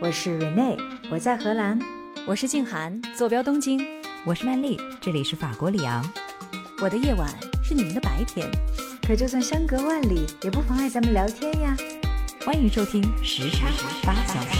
[0.00, 0.76] 我是 Rene，
[1.10, 1.78] 我在荷兰；
[2.26, 3.78] 我是静涵，坐标东京；
[4.24, 6.04] 我是曼丽，这里是法国里昂。
[6.82, 7.32] 我的夜晚
[7.62, 8.50] 是你们的白天，
[9.06, 11.76] 可就算相隔万里，也不妨碍咱们聊天呀。
[12.44, 13.68] 欢迎收听时差
[14.02, 14.58] 八小时。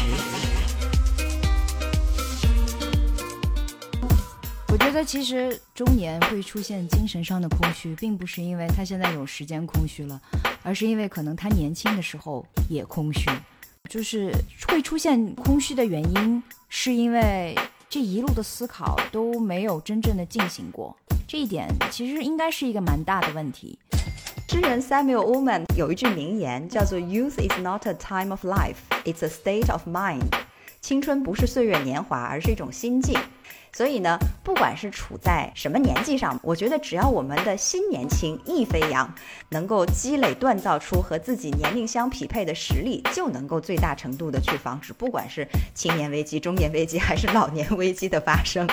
[4.69, 10.21] 我觉得其实中年会出现精神上的空虚，并不是因为他现在有时间空虚了，
[10.63, 13.29] 而是因为可能他年轻的时候也空虚。
[13.91, 14.33] 就是
[14.67, 17.55] 会出现空虚的原因，是因为
[17.89, 20.97] 这一路的思考都没有真正的进行过。
[21.29, 23.79] 这一点其实应该是一个蛮大的问题。
[24.49, 30.33] 诗人 Samuel Ullman 有一句名言，叫做 “Youth is not a time of life; it's a state of mind。”
[30.81, 33.19] 青春不是岁月年华，而是一种心境。
[33.77, 39.13] 所以呢，不管是处在什么年纪上，我觉得只要我们的心年轻、意飞扬，
[39.49, 48.65] 能够积累锻造出和自己年龄相匹配的实力，就能够最大程度的去防止，不管是青年危机、中年危机，还是老年危机的发生。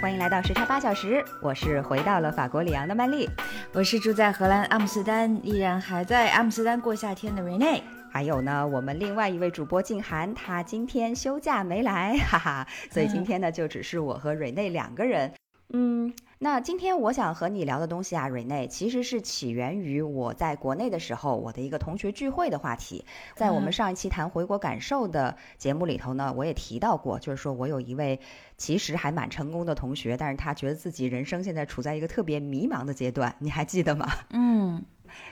[0.00, 3.28] 欢迎来到时差八小时，我是回到了法国里昂的曼丽，
[3.74, 7.82] 我是住在荷兰阿姆斯特丹，依然还在阿姆斯特丹过夏天的 Rene。
[8.16, 15.34] 还有呢，我们另外一位主播静涵，她今天休假没来，哈哈，所以今天呢就只是我和瑞内两个人。
[15.74, 23.04] 嗯，那今天我想和你聊的东西啊，瑞内其实是起源于我在国内的时候，我的一个同学聚会的话题。
[23.34, 28.18] 在我们上一期谈回国感受的节目里头呢，我也提到过，就是说我有一位
[28.56, 34.08] 其实还蛮成功的同学，但是他觉得自己人生现在处在一个特别迷茫的阶段，你还记得吗？
[34.30, 34.82] 嗯。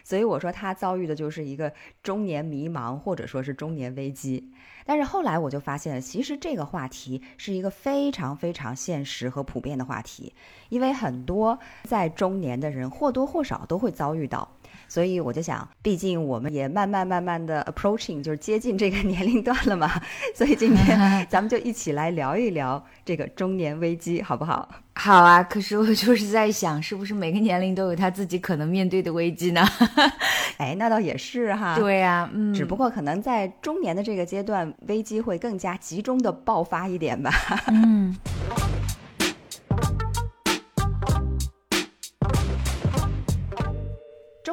[0.03, 4.53] 所以我说他遭遇的就是一个中年迷茫，或者说是中年危机。
[4.87, 10.35] 但是后来我就发现，其实这个话题是一个非常非常现实和普遍的话题，
[10.69, 14.57] 因为很多在中年的人或多或少都会遭遇到。
[14.89, 19.91] 所以我就想，毕竟我们也慢慢慢慢的 approaching，就是接近这个年龄段了嘛。
[20.35, 24.69] 所以今天 咱们就一起来聊一聊这个中年危机，好不好？
[24.95, 25.43] 好啊。
[25.43, 29.67] 可是我就是在想，是不是每个年龄都有他自己可能面对的危机呢？
[30.59, 31.75] 哎，那倒也是哈。
[31.77, 32.55] 对呀，嗯。
[32.55, 37.33] 只不过可能在中年的这个阶段，危机会更加集中的爆发一点吧。
[37.69, 38.17] 嗯。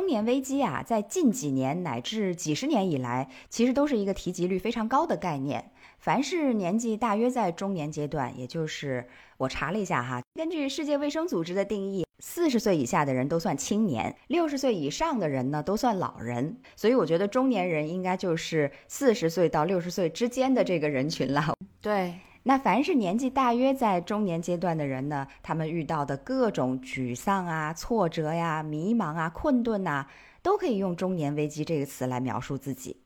[0.02, 5.72] 中年危机啊，在近几年乃至几十年以来，其实都是一个提及率非常高的概念。
[6.00, 9.08] 凡是年纪大约在中年阶段，也就是
[9.38, 16.58] 我查了一下哈，根据世界卫生组织的定义，四十岁以下的人都算青年，六十岁以上的人呢都算老人。
[16.76, 21.54] 所以我觉得中年人应该就是四十岁到六十岁之间的这个人群了。
[21.80, 22.16] 对。
[22.44, 30.08] 那凡是年纪大约在中年阶段的人呢，他们遇到的各种沮丧啊、挫折呀、迷茫啊、困顿呐，
[30.42, 32.98] 都可以用“中年危机”这个词来描述自己。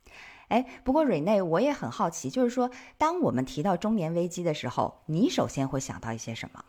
[0.47, 6.63] 哎，不过瑞内，我也很好奇，就是说，当我们提到中年危机的时候，你首先会想到一些什么？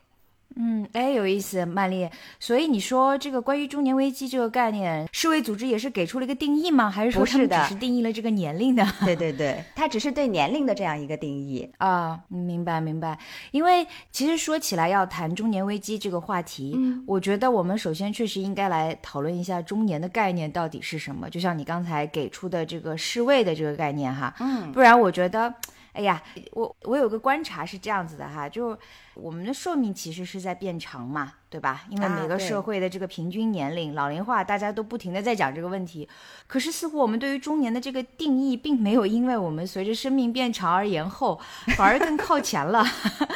[0.59, 2.09] 嗯，哎，有意思，曼丽。
[2.41, 6.91] 所以你说这个关于中年危机这个概念，世卫组织也是给出了一个定义吗？
[6.91, 8.87] 还是说他们只是定义了这个年龄的？
[9.05, 12.19] 对对对，它只是对年龄的这样一个定义啊。
[12.29, 13.19] 明白明白。
[13.51, 21.29] 因为其实说起来要谈中年危机这个话题，我觉得我们首先确实应该来讨论一下中年的概念到底是什么。
[21.29, 25.53] 就像你刚才给出的这个世卫的这个概念哈，嗯，不然我觉得。
[25.97, 28.79] 哎呀，我我有个观察是这样子的哈，就
[29.15, 31.33] 我们的寿命其实是在变长嘛。
[31.49, 31.85] 对吧？
[31.89, 36.07] 因为每个社会的这个平均年龄老龄化，大家都不停的在讲这个问题。
[36.47, 41.41] 可是似乎我们对于中年的这个定义，并没有因为我们随着生命变长而延后，
[41.77, 42.85] 反而更靠前了。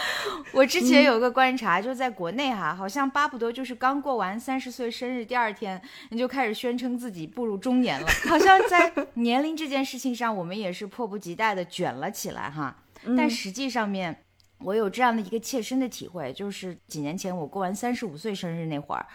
[0.53, 8.06] 我之前有个观察，就在国内哈，好像巴不得就是刚过完三十岁生日第二天，你就开始宣称自己步入中年了。
[8.28, 12.77] 好像在年龄这件事情上，我们也是迫不及待的卷了起来哈。
[13.16, 14.16] 但实际上面。
[14.62, 19.06] 我有这样的一个切身的体会，就是几年前我过完三十五岁生日那会儿，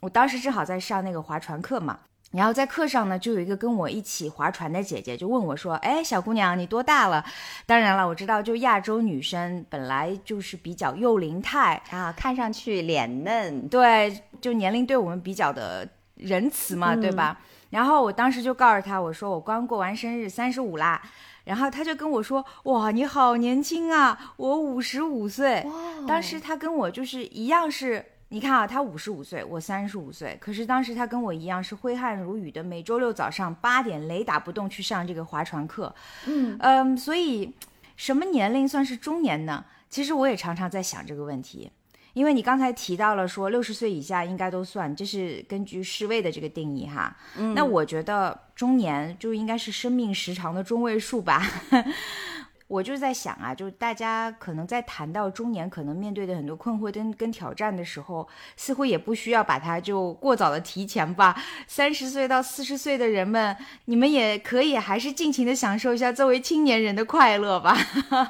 [0.00, 2.00] 我当时正好在上那个划船课嘛，
[2.32, 7.24] 然后在课上呢，就有一个跟我一起划船的姐姐就问我说：“哎，小姑娘，你多大了？”
[7.64, 17.38] 当然了，我知道，就亚洲女生本来就是比较幼龄态啊，看上去脸嫩，对，就年龄对我们比较的仁慈嘛，对吧？
[17.70, 21.00] 然后我当时就告诉她，我说我刚过完生日，三十五啦。
[21.48, 25.66] 然后他就跟我说：“哇，你好年轻啊，我五十五岁。”
[26.06, 30.36] 当时他跟我就是一样是，你看啊，他五十五岁，我三十五岁。
[30.38, 35.94] 可是当时他跟我一样是挥汗如雨的，每周六早上八点雷打不动去上这个划船课。
[36.26, 37.54] 嗯嗯，所以
[37.96, 39.64] 什么年龄算是中年呢？
[39.88, 41.72] 其实我也常常在想这个问题。
[42.18, 47.16] 因为你刚才提到了说六十岁以下应该都算，这是根据世卫的这个定义哈。
[47.36, 51.40] 嗯，那我觉得中年就应该是生命时长的中位数吧。
[52.68, 61.34] 我就在想啊，就是大家可能在谈到中年可能面对的很多困惑跟跟挑战的时候，似乎也不需要把它就过早的提前吧。
[61.66, 63.56] 三十岁到四十岁的人们，
[63.86, 67.74] 你们也可以还是尽情的享受一下作为青年人的快乐吧。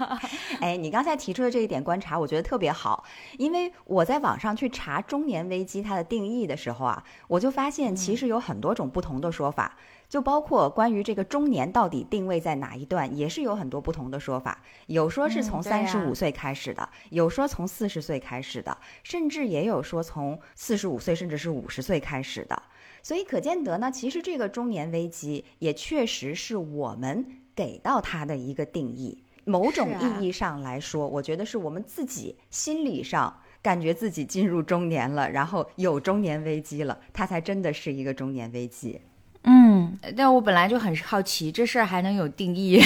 [0.63, 3.03] 哎，你刚才提出的这一点观察，我觉得特别好，
[3.39, 9.77] 因为我在网上去查中年危机它的定义的时候啊，我就发现其实有很多种不同的说法。
[10.09, 14.63] 就包括关于这个中年到底定位在哪一段，也是有很多不同的说法。
[14.87, 22.63] 有说是从三十五岁开始的，有说从四十岁开始的，甚至也有说从四十五岁甚至是五十岁开始的。
[23.03, 27.25] 所以可见得呢，其实这个中年危机也确实是我们
[27.55, 29.23] 给到它的一个定义。
[29.45, 39.01] 某种意义上来说，我觉得是我们自己心理上感觉自己进入中年了，然后有中年危机了，它才真的是一个中年危机。
[39.51, 42.83] 嗯，但我本来就很好奇，这事儿还能有定义？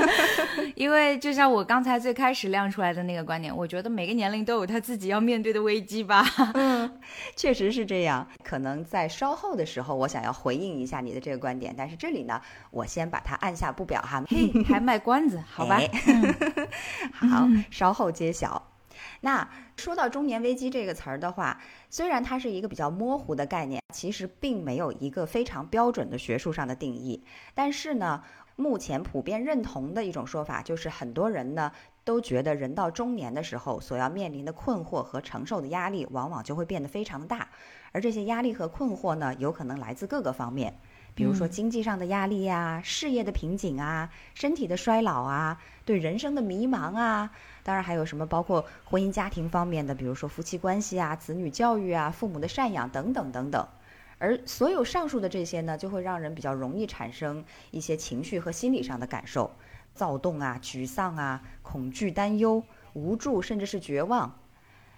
[0.76, 6.22] 因为就像我刚才最开始亮出来的那个观点，我觉得每个年龄都有他自己要面对的危机吧。
[6.52, 7.00] 嗯，
[7.34, 8.26] 确实是这样。
[8.44, 12.38] 可能在稍后的时候，我想要回应一下你的这个观点，但是这里呢，
[12.70, 14.22] 我先把它按下不表哈。
[14.28, 15.80] 嘿，还卖关子，好吧？
[17.10, 18.62] 好，稍后揭晓。
[19.26, 27.24] 那说到中年危机这个词儿的话，虽然它是一个比较模糊的概念，其实并没有一个非常标准的学术上的定义。
[27.52, 28.22] 但是呢，
[28.54, 31.72] 目前普遍认同的一种说法就是，很多人呢
[32.04, 37.48] 都觉得人到中年的时候所要面临的困惑和承受的压力，往往就会变得非常的大。
[37.90, 40.72] 而这些压力和困惑呢，有可能来自各个方面，
[41.16, 47.28] 比如说经济上的压力呀、事业的瓶颈啊、身体的衰老啊、对人生的迷茫啊。
[47.66, 53.66] 当然还有什么包括婚姻家庭方面的，比如说夫妻关系啊、子女教育啊、父母的赡养等等等等。
[54.18, 59.50] 而所有上述的这些呢，就会让人比较容易产生一些情绪和心理上的感受，
[59.96, 64.38] 躁动啊、沮丧啊、恐惧、担忧、无助，甚至是绝望。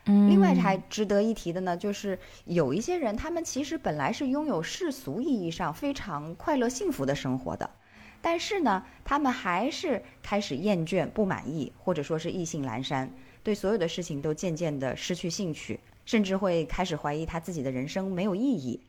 [0.04, 0.28] 嗯。
[0.28, 7.70] 另外还值得一提的呢，就是有一些人，他们其实本来是拥有世俗意义上非常快乐幸福的生活的。
[8.20, 13.10] 但是呢，他们还是开始厌倦、不满意，或者说是意兴阑珊，
[13.42, 18.80] 对所有的事情都渐渐的失去兴趣，甚至会开始怀疑他自己的人生没有意义。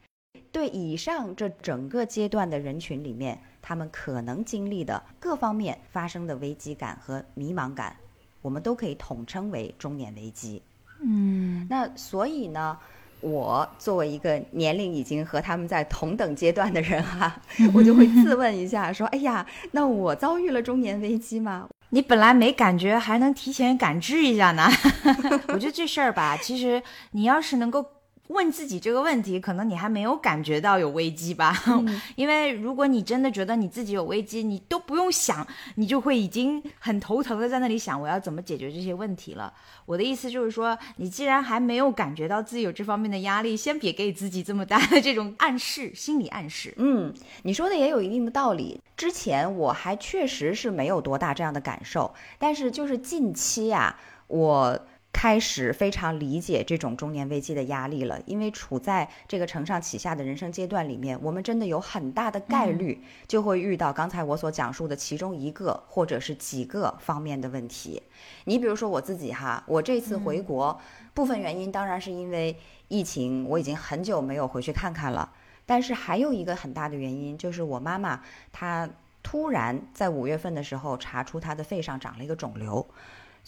[0.52, 7.96] 对以上这整个阶段的人群里面，他们可能经历的各方面发生的危机感和迷茫感，
[8.42, 10.62] 我们都可以统称为中年危机。
[11.02, 12.78] 嗯，那所以呢？
[13.22, 17.42] 我作为一个年龄已经和他们在同等阶段的人哈，
[17.74, 24.70] 我就会自问一下，说：“哎呀，那我遭遇了中年危机吗？”你本来没感觉，还能提前感知一下呢。
[25.50, 26.82] 我觉得这事儿吧，其实
[27.12, 27.86] 你要是能够。
[28.30, 31.56] 问自己这个问题，可能你还没有感觉到有危机吧？
[32.16, 35.46] 因为如果你真的觉得你自己有危机，你都不用想，
[35.76, 39.52] 你就会已经很头疼的在那里想我要怎么解决这些问题了。
[39.86, 46.74] 我的意思就是说，你既然还没有感觉到自己有这方面的压力，先别给自己这么大的这种暗示， 心理暗示。
[46.78, 47.12] 嗯，
[47.42, 48.80] 你说的也有一定的道理。
[48.96, 54.80] 之前我还确实是没有多大这样的感受，但是就是近期啊，我。
[55.12, 68.02] 开始非常理解这种中年危机的压力了，因为处在这个承上启下的人生阶段里面，我们真的有很大的概率就会遇到刚才我所讲述的其中一个或者是几个方面的问题。
[68.46, 70.80] 你比如说我自己哈，我这次回国，
[71.14, 72.56] 部分原因当然是因为
[72.88, 75.34] 疫情，我已经很久没有回去看看了。
[75.66, 78.22] 但是还有一个很大的原因，就是我妈妈
[78.54, 78.90] 她
[79.22, 82.88] 突然在五月份的时候查出她的肺上长了一个肿瘤。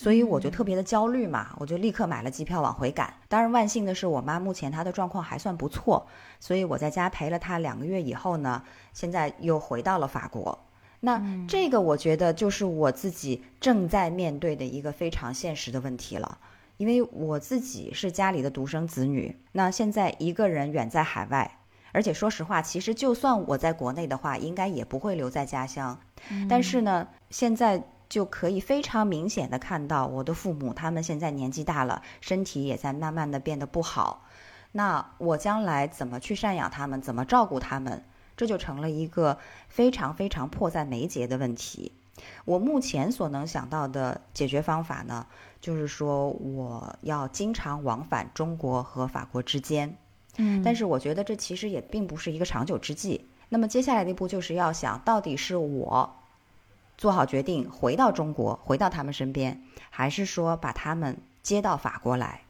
[0.01, 3.13] 所以我就特别的焦虑嘛，我就立刻买了机票往回赶。
[3.27, 6.07] 当然万幸的是，我妈目前她的状况还算不错，
[6.39, 10.57] 所以我在家陪了她两个月以后呢，现在又回到了法国。
[11.01, 16.39] 那这个我觉得就是我自己正在面对的一个非常现实的问题了，
[16.77, 21.59] 因为我自己是家里的独生子女，那现在一个人远在海外，
[21.91, 25.99] 而且说实话，其实就算我在国内的话，应该也不会留在家乡。
[26.49, 27.83] 但是呢，现在。
[28.11, 34.27] 就可以非常明显的看到，我的父母他们现在年纪大了，身体也在慢慢的变得不好。
[34.73, 38.03] 那我将来怎么去赡养他们，怎么照顾他们，
[38.35, 39.37] 这就成了一个
[39.69, 41.93] 非常非常迫在眉睫的问题。
[42.43, 45.25] 我目前所能想到的解决方法呢，
[45.61, 49.95] 就是说我要经常往返中国和法国之间。
[50.35, 53.25] 嗯，但是我觉得这其实也并不是一个长久之计。
[53.47, 56.17] 那么接下来的一步就是要想到底是我。
[57.01, 62.41] 做好决定回到中国，回到他们身边，还是说把他们接到法国来？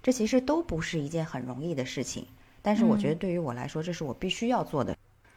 [0.00, 2.24] 这其实都不是一件很容易的事情。
[2.62, 4.96] 但是我觉得对于我来说，这是我必须要做的。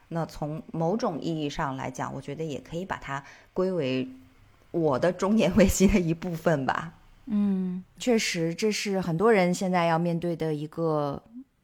[0.09, 4.07] 那从某种意义上来讲，我觉得也可以把它归为
[4.69, 6.93] 我的中年危机的一部分吧。
[7.25, 11.19] 嗯，确实，这是很多人现在要面对的一个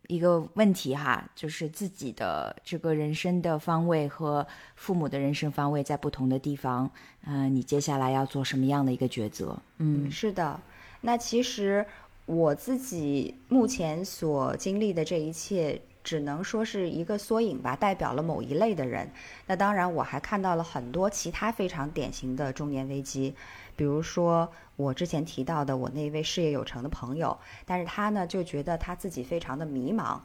[0.10, 6.90] 一个问题哈，就是自己的这个人生的方位和父母的人生方位在不同的地方。
[7.26, 9.58] 嗯，你接下来要做什么样的一个抉择？
[9.78, 10.60] 嗯，是的。
[11.02, 11.86] 那其实
[12.26, 15.80] 我自己目前所经历的这一切。
[16.02, 19.08] 只能说是一个缩影吧，代表了某一类的人。
[19.46, 23.36] 那当然，我还看到了很多其他非常典型的中年危机，
[23.76, 30.18] 比如说我之前提到的我那位事业有成的朋友，但是他呢就觉得他自己非常的迷茫，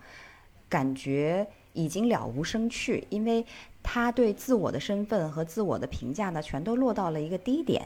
[0.69, 3.45] 感觉已经了无生趣，因为
[3.83, 7.85] 他对自我的身份和自我的评价呢全都落到了一个低点，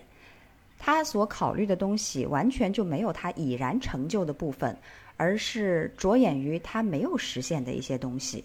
[0.78, 4.76] 他所考虑的东西完全就没有他已然成就的部分。
[5.20, 8.44] 而是着眼于他没有实现的一些东西，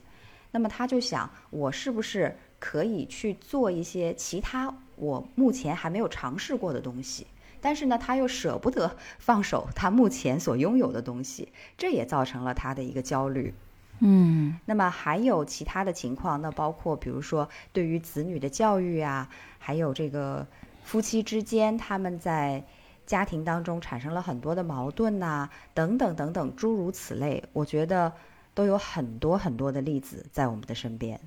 [0.49, 7.27] 那么他就想，我是不是可以去做一些其他我目前还没有尝试过的东西？
[7.63, 13.55] 但是呢，他又舍不得放手他目前所拥有的东西，这也造成了他的一个焦虑。
[14.01, 20.46] 嗯，那么还有其他的情况，那包括比如说对于子女的教育啊，还有这个
[20.84, 22.63] 夫妻之间他们在。
[23.05, 28.13] 家庭当中产生了很多的矛盾呐，等等等等，诸如此类，我觉得
[28.53, 31.20] 都有很多很多的例子在我们的身边。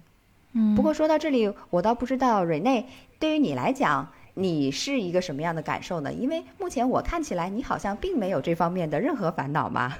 [0.52, 2.88] 嗯，不过说到这里，我倒不知道瑞内
[3.18, 6.12] 对于你来讲，你是一个什么样的感受呢？
[6.12, 9.96] 因为目前我看起来，你好像并没有这方面的任何烦恼嘛。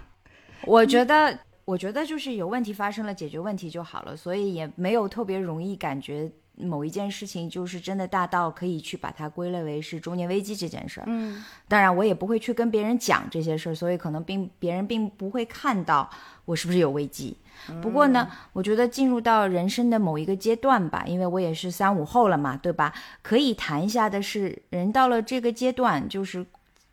[0.66, 6.31] 我觉得，我觉得就是有问题发生了，解决问题就好了，所以也没有特别容易感觉。
[6.56, 11.04] 某一件事情就是真的大到可以去把它归类为是中年危机这件事儿。
[11.06, 16.10] 嗯，当然我也不会去跟别人讲这些事儿，所以可能并别人并不会看到
[16.44, 17.36] 我是不是有危机。
[17.82, 22.92] 不过呢，我觉得进入到人生的某一个阶段吧，因为我也是三五后了嘛，对吧？
[23.22, 26.44] 可以谈一下的是，人到了这个阶段，就是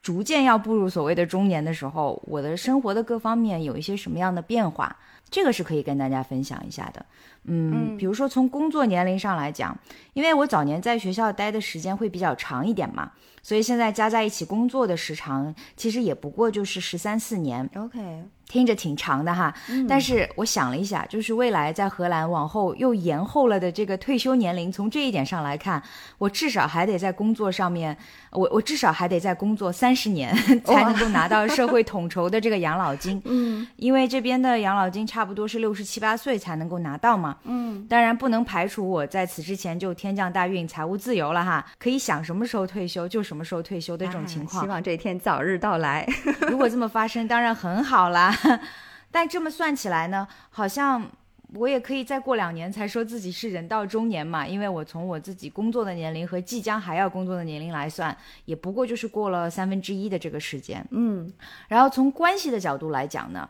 [0.01, 4.96] 逐渐要步入所谓的中年的时候，我的生活的各方面有一些什么样的变化，
[5.30, 7.06] 这个是可以跟大家分享一下的。
[7.46, 9.77] 嗯，比如说从工作年龄上来讲，
[10.13, 13.12] 因为我早年在学校待的时间会比较长一点嘛，
[13.42, 17.70] 所以现在加在一起工作的时长其实也不过就是十三四年。
[17.75, 18.24] OK。
[18.53, 19.51] 听着挺长的哈，
[19.89, 25.81] 但是我想了一下，就是未来在荷兰往后又延后了的这个退休年龄，从这一点上来看，
[26.19, 27.98] 我至少还得在工作上面，
[28.29, 30.31] 我我至少还得在工作三十年
[30.65, 33.19] 才能够拿到社会统筹的这个养老金。
[33.25, 37.36] 嗯，因为这边的养老金差不多是六十七八岁才能够拿到嘛。
[37.45, 44.63] 嗯，当然不能排除我在此之前就天降大运，财务自由了哈，可以想什么时候退休就什么时候退休的这种情况。
[44.63, 46.07] 希望这一天早日到来。
[46.48, 48.31] 如果这么发生，当然很好啦。
[49.12, 51.10] 但这么算起来呢，好像
[51.54, 60.86] 我也可以再过两年才说自己是人到中年嘛，因为我从我自己工作的年龄和即将还要工作的年龄来算，也不过就是过了三分之一的这个时间。
[60.92, 61.32] 嗯，
[61.68, 63.50] 然后从关系的角度来讲呢。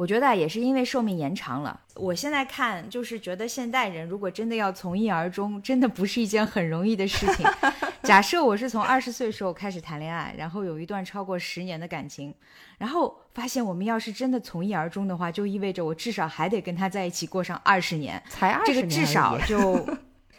[0.00, 1.78] 我觉得也是因为寿命延长了。
[1.96, 7.46] 我现在看就是觉得现代人如果真的要从一而终，真的不是一件很容易的事情。
[8.02, 12.34] 假设我是从二十岁时候开始谈恋爱，然后有一段超过十年的感情，
[12.78, 18.22] 然后发现我们要是真的从一而终的话，就意味着我至少还得跟他在一起过上二十年。
[18.30, 19.86] 才二十年，这个至少 就，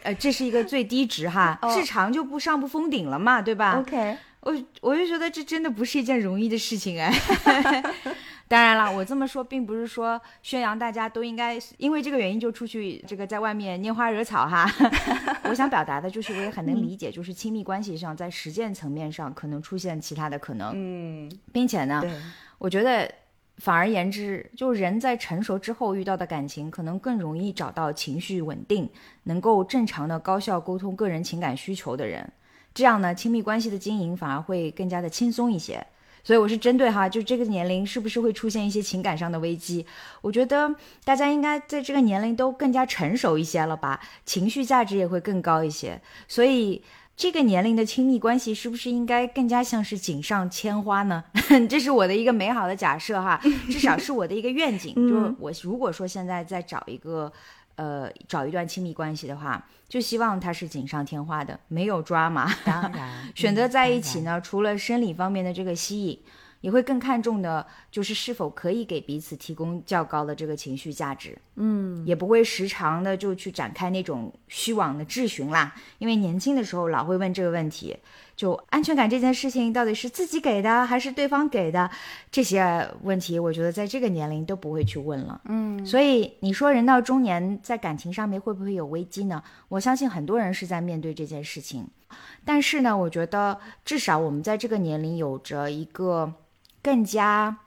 [0.02, 7.12] 呃，这是一个最低值哈，至长就不上不封顶了嘛，对吧？OK，我我就觉得这真的不是一件容易的事情哎。
[8.48, 14.70] 当然了，我这么说并不是说宣扬大家都应该因为这个原因就出去这个在外面拈花惹草哈。
[15.48, 20.72] 我想表达的就是，我也很能理解，就是亲密关系上在实践层面上可能出现其他的可能。
[20.74, 22.02] 嗯，并且呢，
[22.58, 23.10] 我觉得
[23.56, 28.90] 反而言之，就人在成熟之后遇到的感情，可能更容易找到情绪稳定、
[29.22, 32.30] 能够正常的高效沟通个人情感需求的人。
[32.74, 35.86] 这样呢，亲密关系的经营反而会更加的轻松一些。
[36.24, 39.84] 所以我是针对哈，就这个年龄是不是会出现一些情感上的危机？
[40.20, 46.00] 我觉得大家应该在这个年龄都更加成熟一些了吧，情绪价值也会更高一些。
[46.28, 46.80] 所以
[47.16, 51.24] 这个年龄的亲密关系是不是应该更加像是锦上添花呢？
[51.68, 54.94] 这是我的一个美好的假设哈，至少是我的一个愿景。
[55.08, 57.32] 就是我如果说现在再找一个。
[57.74, 62.50] 呃，找一段亲密关系的话，就希望他是锦上添花的，没有抓马。
[62.64, 66.18] 当然， 选择在一起呢，除了生理方面的这个吸引，
[66.62, 71.36] 也会更看重的就是是否可以给彼此提供较高的这个情绪价值。
[71.56, 77.94] 嗯，也不会时常的就去展开那种虚妄的质询啦，因为年轻的时候老会问这个问题，
[78.34, 81.90] 就安全感这件事情到底是自己给的还是对方给的，
[82.30, 85.42] 这些问题，我觉得在这个年龄都不会去问了。
[85.44, 89.42] 嗯，所以你说人到中年在感情上面会不会有危机呢？
[89.68, 91.86] 我相信很多人是在面对这件事情，
[92.46, 96.32] 但是呢，我觉得至少我们在这个年龄有着一个
[96.82, 97.58] 更加。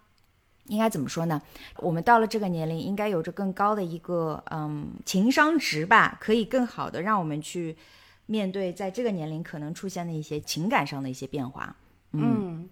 [0.68, 1.40] 应该怎么说呢？
[1.78, 7.78] 我们到了这个年龄，应该有着更高的一个嗯情商值吧，可以更好的让我们去
[8.26, 11.76] 面对在这个年龄可能出现的一些情感上的一些变化。
[12.14, 12.68] 嗯，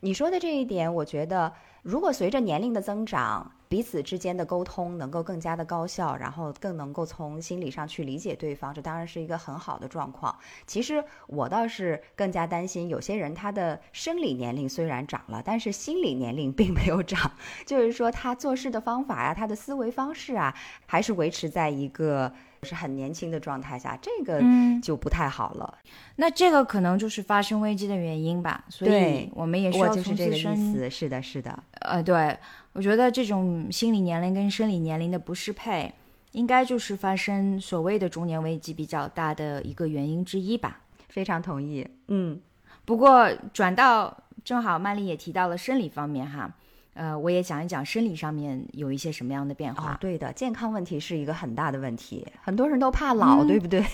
[0.00, 3.52] 你说的这一点，我觉得如果随着年龄的增长。
[3.68, 10.36] 彼此之间的沟通能够更加的高效，然后更能够从心理上去理解对方，这当然是一个很好的状况。
[10.66, 17.32] 其实我倒是更加担心，有些人他的生理年龄虽然长了，但是心理年龄并没有长，
[17.66, 20.54] 就是说他做事的方法呀，他的思维方式啊，
[20.86, 22.32] 还是维持在一个
[22.62, 24.40] 是很年轻的状态下，这个
[24.82, 25.78] 就不太好了。
[26.16, 28.64] 那这个可能就是发生危机的原因吧。
[28.68, 30.90] 所以我们也需要就是这个意思。
[30.90, 31.62] 是的，是的。
[31.80, 32.36] 呃，对。
[32.72, 35.90] 我觉得这种心理年龄跟生理年龄的不适配，
[36.32, 40.80] 应该就是发生所谓的中年危机比较大的一个原因之一吧。
[41.08, 41.86] 非常同意。
[42.08, 42.38] 嗯，
[42.84, 46.54] 不过转到正好曼丽也提到了生理方面哈，
[46.96, 49.96] 呃，我也讲一讲生理上面有一些什么样的变化。
[50.00, 53.84] 对的，健康问题是一个很大的问题，很多人都怕老，对不对？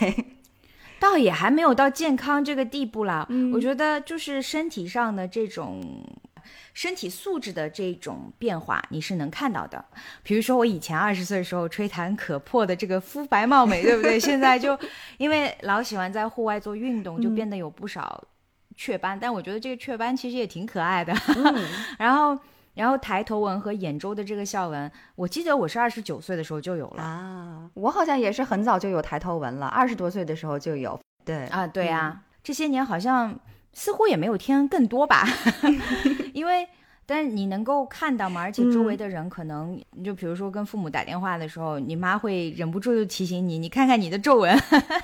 [0.99, 3.29] 倒也还没有到健康这个地步啦。
[3.53, 5.83] 我觉得就是身体上的这种。
[6.75, 9.85] 身体素质的这种变化，你是能看到的。
[10.23, 14.19] 比如说，我以前二十岁的时候吹弹可破的这个肤白貌美，对不对？
[14.19, 14.77] 现在就
[15.19, 18.25] 因为老喜欢在户外做运动，就变得有不少
[18.75, 19.17] 雀斑。
[19.21, 21.15] 但我觉得这个雀斑其实也挺可爱的。
[21.99, 22.37] 然后，
[22.75, 27.71] 然后抬头纹和眼周的这个笑纹，我记得我是二十九岁的时候就有了啊。
[27.75, 30.99] 我好像也是很早就有抬头纹了，二十多岁的时候就有。
[31.25, 33.39] 对啊，对啊，这些年好像。
[33.75, 35.27] 似乎也没有添更多吧，
[36.35, 36.69] 因为。
[37.05, 38.41] 但是你能够看到吗？
[38.41, 44.57] 而且周围的人可能，就比如说跟父母打电话的时候，你妈会忍不住就提醒你，你看看你的皱纹。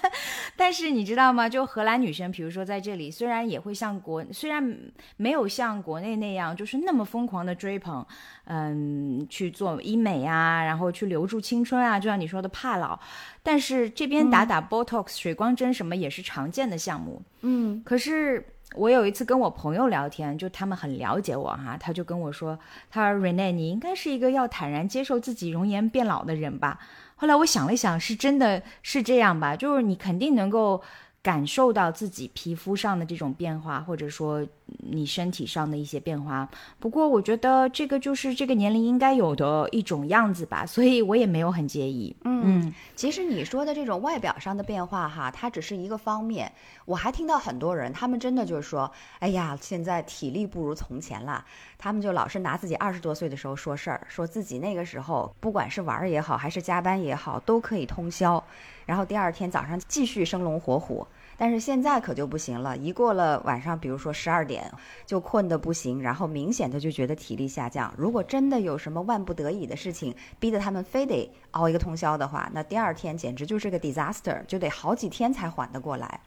[0.57, 1.49] 但是你知道吗？
[1.49, 4.77] 就荷兰女生，比如说在这里，虽然也会像国，虽然
[5.17, 8.05] 没有像国内那样，就是那么疯狂的追捧，
[8.45, 12.99] 嗯，去做医美啊，然后去留住青春啊，就像你说的怕老，
[13.43, 17.21] 但是这边打打 Botox 水光针什么也是常见的项目。
[17.43, 18.45] 嗯，可是。
[18.77, 22.59] 我有一次跟我朋友聊天，就他们很了解我哈，他就跟我说，
[22.91, 26.79] 他说 Rene，你应该是一个要坦然接受自己容颜变老的人吧。
[27.17, 30.83] 后来我想了想，是真的是这样吧，就是你肯定能够。
[31.23, 34.47] 感受到自己皮肤上的这种变化，或者说
[34.79, 36.49] 你身体上的一些变化。
[36.79, 42.15] 不过我觉得这个就是这个年龄应该有的一种样子吧， 所以我也没有很介意。
[42.25, 46.51] 嗯，其实你说的这种外表上的变化哈，它只是一个方面。
[46.87, 51.45] 我还听到很多人，他们真的就是说，哎呀，现在体力不如从前了。
[51.77, 58.43] 他们就老是拿自己二十多岁的时候说事儿，说自己那个时候不管是玩也好，还是加班也好，都可以通宵。
[58.89, 62.75] 然后第二天早上继续生龙活虎，但是现在可就不行了。
[62.75, 64.73] 一过了晚上，比如说十二点，
[65.05, 67.93] 就困得不行，然后明显的就觉得体力下降。
[67.99, 76.21] 如果真的有什么万不得已的事情，逼得他们非得熬一个通宵的话，那第二天简直就是个 disaster，就得好几天才缓得过来。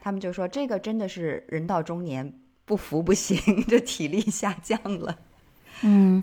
[0.00, 2.32] 他们就说这个真的是人到中年
[2.64, 5.18] 不服不行， 这体力下降了。
[5.82, 6.22] 嗯。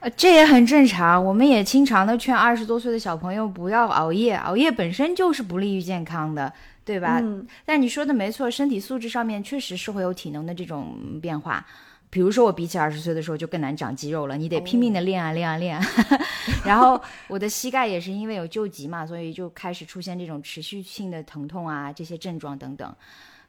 [0.00, 1.22] 呃，这也很正常。
[1.22, 6.50] 我们也经常的劝二十多岁的小朋友不要熬夜，熬夜本身就是不利于健康的，
[6.86, 7.20] 对吧？
[7.20, 7.46] 嗯。
[7.66, 11.64] 但你说的没错，身体素质上面确实是会有体能的这种变化。
[12.08, 15.78] 比如说我比起二十岁的时候就更难长肌肉了，你得拼命的练啊练啊练。
[16.64, 22.90] 然后我的膝盖也是因为有旧疾嘛，所以就开始出现这种持续性的疼痛啊这些症状等等，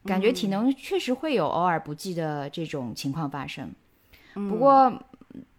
[0.06, 3.72] 感觉体能确实会有偶尔不济的这种情况发生。
[4.34, 4.92] 不过。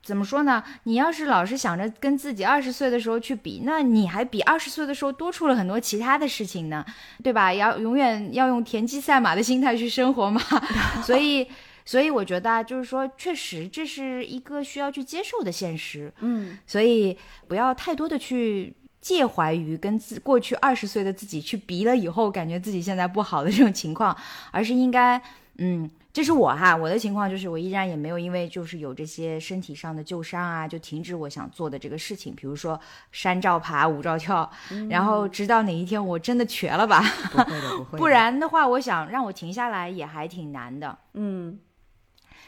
[0.02, 0.62] 怎么说呢？
[0.82, 6.84] 你要是老是想着跟自己二十岁的时候去比，那你还比二十岁的时候多出了很多其他的事情呢，
[7.22, 7.54] 对吧？
[7.54, 10.40] 要永远要用田忌赛马的心态去生活嘛。
[11.06, 11.46] 所以，
[11.84, 16.12] 所以我觉得就是说，确实这是一个需要去接受的现实。
[16.18, 24.16] 嗯，所以不要太多的去介怀于跟自过去二十岁的自己去比了以后，感觉自己现在不好的这种情况，
[24.50, 25.22] 而是应该，
[25.58, 25.88] 嗯。
[26.12, 32.78] 这是我哈，我的情况就是我依然也没有因为就是有这些身体上的旧伤啊，就停止我想做的这个事情，比如说
[33.10, 34.50] 山照爬、五照跳，
[34.90, 37.02] 然后直到哪一天我真的瘸了吧？
[37.32, 37.98] 不会的，不会。
[37.98, 40.98] 不然的话，我想让我停下来也还挺难的。
[41.14, 41.58] 嗯。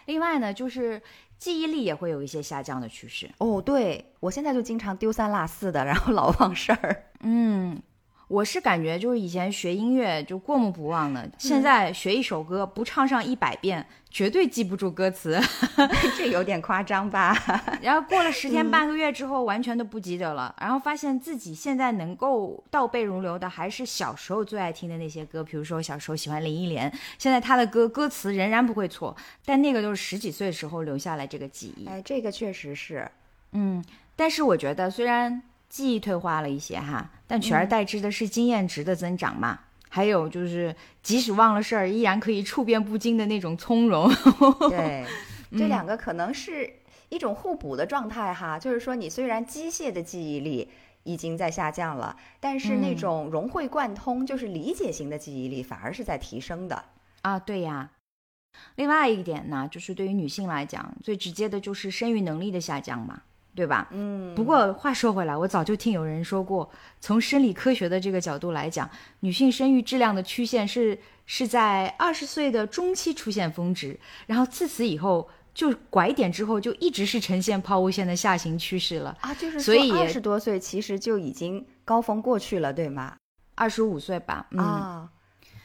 [0.04, 1.00] 另外呢，就是
[1.38, 3.30] 记忆力也会有一些下降的趋势。
[3.38, 7.04] 哦，对我现在就经常丢三落四的，然后老忘事儿。
[7.24, 7.80] 嗯。
[8.28, 15.38] 我是感觉就是以前学音乐就过目不忘的，现在学一首歌不唱上一百遍，绝对记不住歌词，
[16.16, 17.36] 这有点夸张吧？
[17.82, 31.86] 然后过了十天半个月之后，完全都不记得了，然后发现自己现在能够倒背如流的，还是小时候最爱听的那些歌，比如说小时候喜欢林忆莲，现在她的歌歌词仍然不会错，但那个都是十几岁时候留下来这个记忆。
[31.86, 33.06] 哎，这个确实是，
[33.52, 33.84] 嗯，
[34.16, 35.42] 但是我觉得虽然。
[35.74, 39.58] 记忆退化了一些哈，但取而代之的是经验值的增长嘛。
[39.88, 44.08] 还有就是，即使忘了事儿，依然可以处变不惊的那种从容。
[44.70, 45.04] 对，
[45.50, 46.72] 这两个可能是
[47.08, 48.56] 一种互补的状态哈。
[48.56, 50.70] 就是说，你虽然机械的记忆力
[51.02, 56.84] 已经在下降了，但是那种融会贯通，就是理解型的记忆力反而是在提升的
[57.22, 57.36] 啊。
[57.36, 57.90] 对呀。
[58.76, 63.22] 另外一点呢，就是对于女性来讲，最直接的就是生育能力的下降嘛。
[63.54, 63.88] 对吧？
[63.92, 64.34] 嗯。
[64.34, 66.68] 不过话说回来，我早就听有人说过，
[67.00, 68.88] 从生理科学的这个角度来讲，
[69.20, 79.32] 女性生育质量的曲线是是在二十岁的中期出现峰值，然后自此以后就拐点之后就一直是呈现抛物线的下行趋势了啊。
[79.34, 83.16] 就是所以二十多岁其实就已经高峰过去了，对吗？
[83.54, 84.46] 二十五岁吧。
[84.56, 85.08] 啊。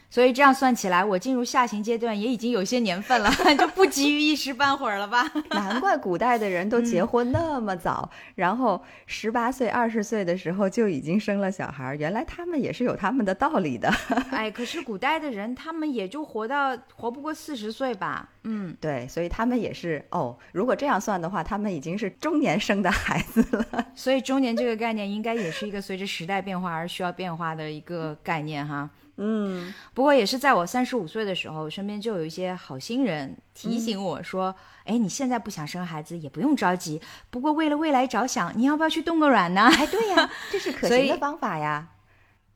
[0.09, 5.29] 所以这样算起来，我进入下行阶段也已经有些年份了， 就不急于一时半会儿了吧？
[5.51, 13.87] 难怪古代的人都结婚那么早，然后十八岁、二十岁的时候就已经生了小孩，原来他们也是有他们的道理的。
[14.31, 18.29] 哎，可是古代的人，他们也就活到活不过四十岁吧？
[18.45, 20.35] 嗯，对，所以他们也是哦。
[20.51, 23.85] 如果这样算的话，他们已经是中年生的孩子了。
[23.93, 28.89] 所以中年这个概念，应该也是一个随着时代变化而需要变化的一个概念哈。
[29.21, 34.55] 嗯，不过也是在我三十五岁的时候，身边就有一些好心人提醒我说
[34.85, 41.89] ：“哎，你现在不想生孩子也不用着急，不过为了未来着想，你要不要去冻个卵呢？”哎，对呀， 这是可行的方法呀。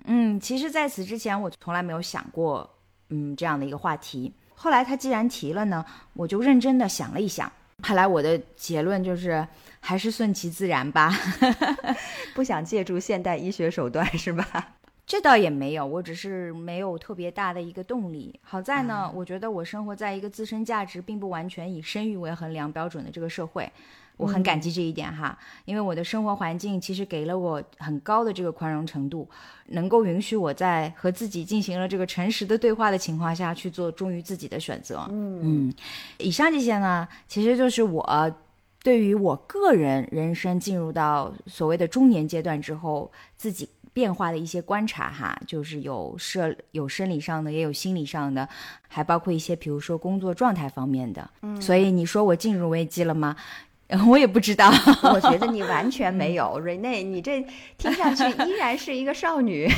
[0.06, 2.78] 嗯，其实在此之前我从来没有想过，
[3.10, 4.34] 嗯，这样的一个话题。
[4.56, 7.52] 后来他既然提了呢，我就认真的想了一想。
[7.82, 9.46] 后来我的结论就是，
[9.82, 11.12] 还是顺其自然吧，
[12.34, 14.76] 不想借助现代医学手段，是吧？
[15.06, 18.40] 这倒也没有，我只是没有特别大的一个动力。
[18.42, 23.70] 好在呢，我觉得我生活在一个自身价值并不完全以生育为衡量标准的这个社会，
[24.16, 25.38] 我很感激这一点哈。
[25.66, 29.28] 因为我的生活环境其实给了我很高的这个宽容程度，
[29.68, 35.06] 能够允许我在和自己进行了这个诚实的对话的情况下去做忠于自己的选择。
[35.12, 35.72] 嗯，
[36.18, 38.36] 以上这些呢，其实就是我
[38.82, 43.68] 对于我个人人生进入到所谓的中年阶段之后自己。
[43.94, 48.50] 变化的一些观察哈，就是有设有生理上的，也有心理上的，
[48.88, 51.30] 还包括一些比如说工作状态方面的。
[51.42, 53.36] 嗯，所以你说我进入危机了吗？
[54.10, 54.72] 我也不知道。
[55.04, 57.46] 我觉得你完全没有， 瑞内，你这
[57.78, 59.70] 听上去依然是一个少女。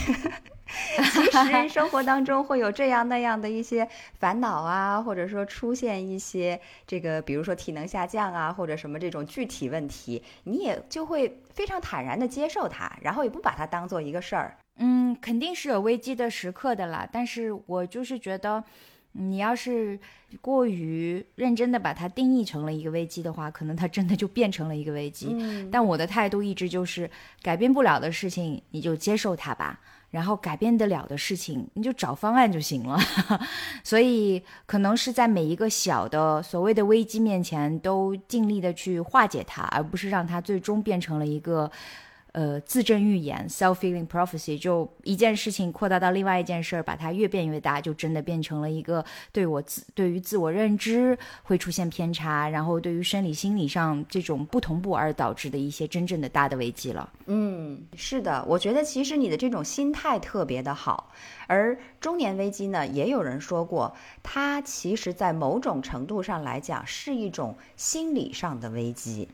[1.31, 3.87] 其实生活当中会有这样那样的一些
[4.19, 14.57] 烦恼啊，或者说出现一些这个，比如说体能下降啊，或者什么这种具体问题，你也就会非常坦然的接受它，然后也不把它当做一个事儿。
[14.77, 18.61] 嗯，肯定是有危机的时刻的啦，但是我就是觉得，
[19.13, 19.97] 你要是
[20.41, 25.29] 过于认真的把它定义成了一个危机的话，可能它真的就变成了一个危机。
[25.31, 27.09] 嗯，但我的态度一直就是
[27.41, 29.79] 改变不了的事情，你就接受它吧。
[30.15, 32.97] 然后改变得了的事情，你就找方案就行了。
[33.83, 41.69] 所以可能是在每一个小的所谓的危机面前，都尽力的去化解它，而不是让它最终变成了一个。
[42.35, 57.09] 呃，自证预言 （self-fulfilling prophecy） 就一件事情扩大到另外一件事儿，把它越变越大，就真的变成了一个对我自对于自我认知会出现偏差，然后对于生理心理上这种不同步而导致的一些真正的大的危机了。
[57.27, 61.13] 嗯，是的，我觉得其实你的这种心态特别的好。
[61.47, 69.29] 而中年危机呢，也有人说过，它其实在某种程度上来讲是一种心理上的危机。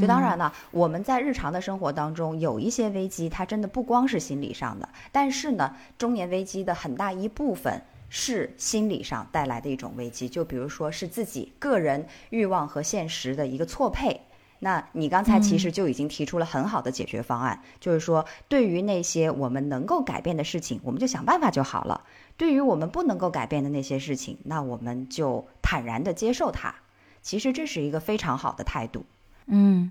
[0.00, 4.88] 就当然了，我们在日常的生活当中有一些危机，它真的不光是心理上的。
[5.12, 14.20] 但是呢，中年危机的很大一部分是心理上带来的一种危机，就比如说是自己个人欲望和现实的一个错配。
[14.60, 22.00] 那你刚才其实就已经提出了很好的解决方案，就是说对于那些我们能够改变的事情，我们就想办法就好了；
[22.38, 26.74] 对于我们不能够改变的那些事情，那我们就坦然的接受它。
[27.20, 29.04] 其实这是一个非常好的态度。
[29.46, 29.90] 嗯，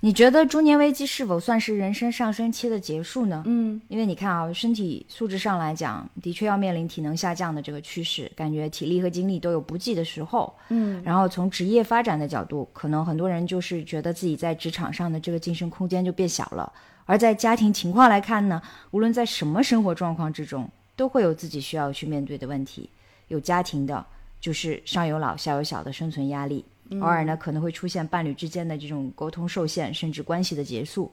[0.00, 3.42] 你觉得中年危机是否算是人生上升期的结束呢？
[3.46, 10.54] 嗯，因为你看啊，身体素质上来讲，的确要面临体能下降的这个趋势，感觉体力和精力都有不济的时候。
[10.68, 16.70] 嗯，然后从职业发展的角度，可能很多人就是觉得自己在职场上的这个晋升空间就变小了。
[17.06, 18.60] 而在家庭情况来看呢，
[18.90, 22.88] 无论在什么生活状况之中，都会有自己需要去面对的问题。
[23.28, 24.04] 有家庭的，
[24.40, 26.62] 就是上有老下有小的生存压力；
[27.00, 31.12] 偶尔呢，可能会出现伴侣之间的这种沟通受限，甚至关系的结束。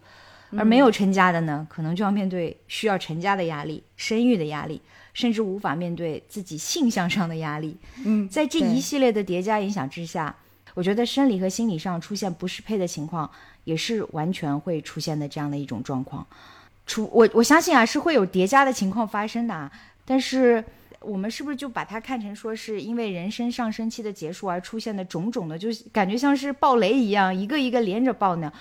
[0.58, 4.82] 而没有成家的呢，可能就要面对需要成家的压力、生育的压力，
[5.14, 7.78] 甚至无法面对自己性向上的压力。
[8.06, 10.36] 嗯，在这一系列的叠加影响之下，
[10.74, 13.30] 我觉得生理和心理上出现不适配的情况。
[13.68, 16.26] 也是完全会出现的这样的一种状况，
[16.86, 19.70] 出我我相信啊是会有叠加的情况发生的啊，
[20.06, 20.64] 但是
[21.08, 28.52] 我们是不是就把它看成说是因为人生上升期的结束而出现的种种的，就感觉像是暴雷一样，一个一个连着爆呢？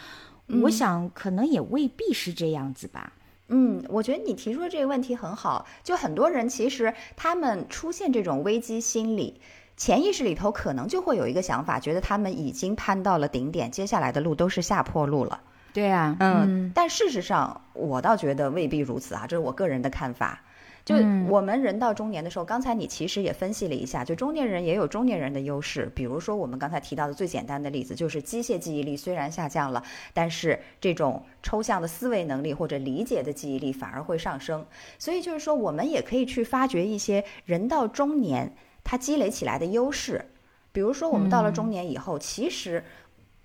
[0.63, 3.13] 我想可能也未必是这样子吧。
[3.49, 9.41] 嗯，我觉得你提出的这个问题很好，就很多人其实他们出现这种危机心理。
[9.77, 15.41] 潜意识里头可能就会有一个想法，觉得他们已经攀到了顶点，接下来的路都是下坡路了。
[15.75, 20.41] 对啊，嗯，但事实上，我倒觉得未必如此啊，这是我个人的看法。
[20.87, 20.95] 就
[21.29, 29.83] 我们人到中年的时候，刚才你其实也分析了一下，就中年人也有中年人的优势，比如说我们刚才提到的最简单的例子，就是机械记忆力虽然下降了，
[30.15, 34.65] 但是这种抽象的思维能力或者理解的记忆力反而会上升。
[34.97, 38.53] 所以就是说，我们也可以去发掘一些人到中年。
[38.89, 40.25] 他积累起来的优势，
[40.71, 42.85] 比如说我们到了中年以后，其实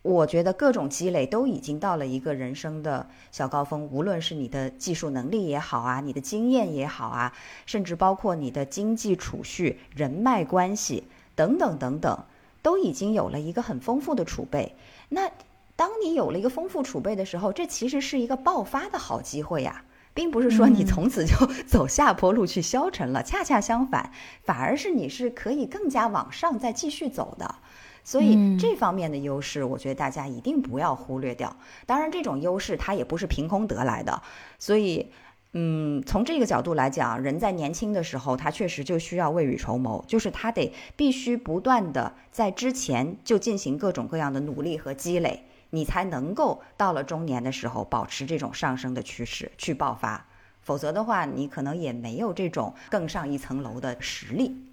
[0.03, 3.87] 我觉得各种积累都已经到了一个人生的小高峰。
[3.91, 7.33] 无论是你的技术能力也好啊，你的经验也好啊，
[7.65, 11.03] 甚至包括你的经济储蓄、人脉关系
[11.35, 12.23] 等等等等，
[12.61, 14.75] 都已经有了一个很丰富的储备。
[15.09, 15.29] 那
[15.75, 19.83] 当你有了一个丰富储备的时候，这其实是一个爆发的好机会呀。
[20.13, 21.33] 并不是说你从此就
[21.65, 24.11] 走下坡路去消沉了，恰恰相反，
[24.43, 27.55] 反而是你是可以更加往上再继续走的。
[28.03, 31.55] 所以这方面的优势，我觉得大家一定不要忽略掉。
[31.85, 34.21] 当然，这种优势它也不是凭空得来的。
[34.57, 35.11] 所以，
[35.53, 45.43] 嗯，从这个角度来讲，人在年轻的时候，他确实就需要未雨绸缪，就是他得必须不断的在之前就进行各种各样的努力和积累。
[45.73, 50.25] 你才能够到了中年的时候保持这种上升的趋势去爆发，
[50.61, 54.65] 否则的话，你可能也没有这种更上一层楼的实力。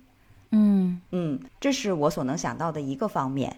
[0.50, 3.56] 嗯嗯，这是我所能想到的一个方面。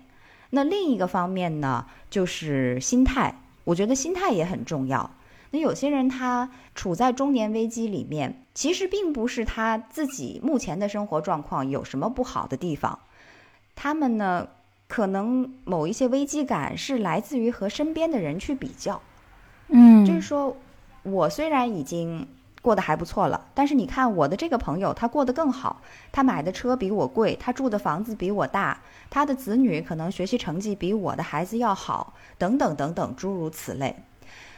[0.51, 3.37] 那另一个方面呢，就是心态。
[3.65, 5.11] 我觉得心态也很重要。
[5.51, 12.99] 那有些人他处在中年危机里面，其实并不是他自己目前的生活状况有什么不好的地方，
[13.75, 14.49] 他们呢。
[14.91, 19.01] 可能某一些危机感是来自于和身边的人去比较，
[19.69, 20.57] 嗯，就是说，
[21.05, 22.27] 我虽然已经
[22.63, 25.81] 过得还不错了，但是你看我的这个朋友，他过得更好，
[26.13, 33.97] 他买的车比我贵，他住的房子比我大，他的子女可能学习成绩比我的孩子要好，等等等等，诸如此类。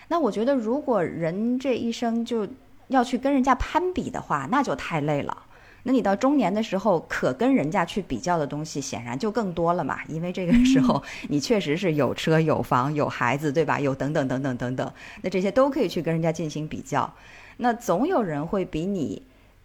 [0.08, 2.46] 那我觉得，如果人这一生就
[2.88, 5.36] 要去跟人家攀比的话，那就太累了。
[5.84, 9.98] 那你到中年的时候，可跟人家去比较的东西，显然就更多了嘛。
[10.08, 13.80] 因为这个时候， 你确实是有车有房有孩子，对吧？
[13.80, 17.12] 有等等等等等等，那这些都可以去跟人家进行比较。
[17.62, 19.22] 那总有人会比你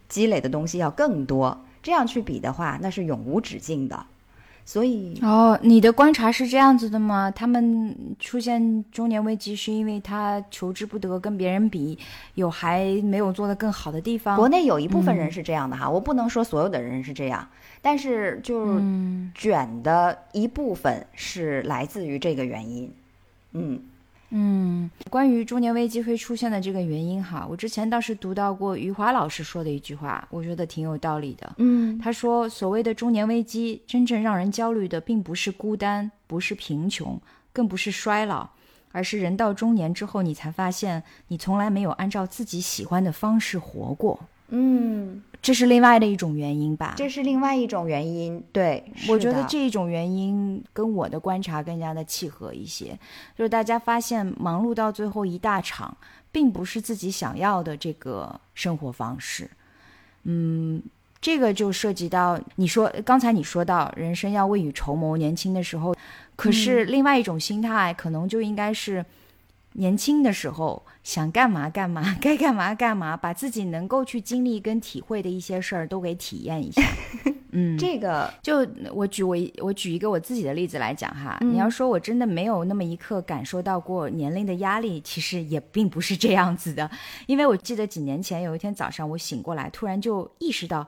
[0.08, 4.06] 积累的东西要更多，这样去比的话，那是永无止境的。
[4.64, 7.30] 所以哦，你的观察是这样子的吗？
[7.30, 11.98] 他们出现中年危机是因为他求之不得，跟别人比
[12.34, 14.36] 有还没有做得更好的地方。
[14.36, 17.48] 国内有一部分人是这样的哈，我不能说所有的人是这样，
[17.82, 18.82] 但是就是
[19.34, 22.92] 卷的一部分是来自于这个原因，
[23.52, 23.80] 嗯。
[24.30, 31.54] 嗯，关于中年危机会出现的这个原因哈，我之前倒是读到过余华老师说的一句话，我觉得挺有道理的。
[31.56, 37.18] 嗯，他说，所谓的中年危机，真正让人焦虑的，并不是孤单，不是贫穷，
[37.52, 38.50] 更不是衰老，
[38.92, 44.20] 而是人到中年之后，你才发现你从来没有按照自己喜欢的方式活过。
[44.48, 45.22] 嗯。
[45.40, 46.94] 这是另外的一种原因吧？
[46.96, 52.98] 这是另外一种原因，对，我觉得这一种原因跟我的观察更加的契合一些。
[53.36, 55.96] 就是大家发现忙碌到最后一大场，
[56.32, 59.48] 并不是自己想要的这个生活方式。
[60.24, 60.82] 嗯，
[61.20, 65.94] 这个就涉及到你说刚才你说到人生要未雨绸缪，年轻的时候，
[66.34, 69.06] 可是另外一种心态可能就应该是。
[69.78, 76.82] 年轻的时候想干嘛干嘛， 该干嘛干嘛，把自己能够去经历跟体会的一些事儿都给体验一下。
[77.52, 86.90] 嗯，这个就我举我我举一个我自己的例子来讲哈，你要说我真的没有那么一刻感受到过年龄的压力，其实也并不是这样子的。
[87.26, 90.86] 因为我记得几年前有一天早上我醒过来，突然就意识到，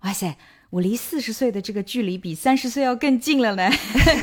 [0.00, 0.34] 哇塞，
[0.70, 3.68] 我离四十岁的这个距离比三十岁要更近了呢。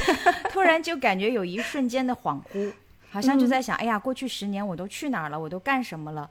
[0.52, 2.72] 突然就感觉有一瞬间的恍惚。
[3.16, 6.30] 好像就在想，哎呀，过去十年我都去哪儿了，我都干什么了？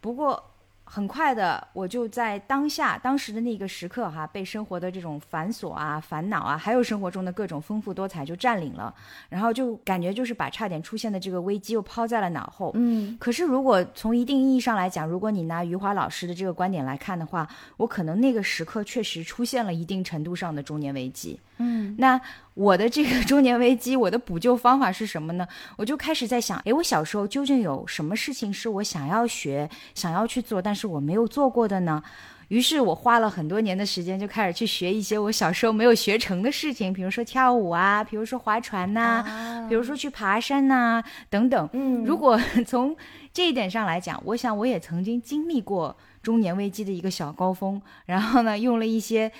[0.00, 0.42] 不过。
[0.84, 8.94] 很快的，我就在当下当时的那个时刻哈，被生活的这种繁琐啊、烦恼啊，还有生活中的各种丰富多彩就占领了，
[9.30, 12.72] 然后就感觉就是把差点出现的这个危机又抛在了脑后。
[12.74, 21.40] 嗯，可是如果从一定意义上来讲，如果你拿余华老师的这个观点来看的话，我可能那个时刻确实出现了一定程度上的中年危机。
[21.56, 22.20] 嗯，那
[22.54, 25.46] 我的这个中年危机，我的补救方法是什么呢？
[25.78, 32.02] 我就开始在想，诶，我小时候究竟有什么事情是我想要学、想要去做，但是我没有做过的呢？
[32.48, 39.24] 于是我花了很多年的时间，就开始去学一些我小时候没有学成的事情，比如说跳舞啊，比如说划船呐，
[39.70, 41.66] 比如说去爬山呐，等等。
[41.72, 42.94] 嗯，如果 从
[43.32, 49.32] 这一点上来讲，我想我也曾经经历过中年危机的一个小高峰，然后呢，用了一些。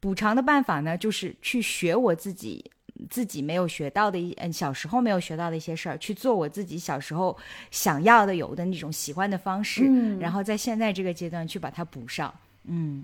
[0.00, 2.70] 补偿的办法呢，就是去学我自己
[3.10, 7.36] 自己没有学到的一嗯小时候没有学到的一些事儿，去做我自己小时候
[7.70, 12.32] 想要的有的那种喜欢的方式，嗯然后在现在这个阶段去把它补上。
[12.70, 13.02] 嗯，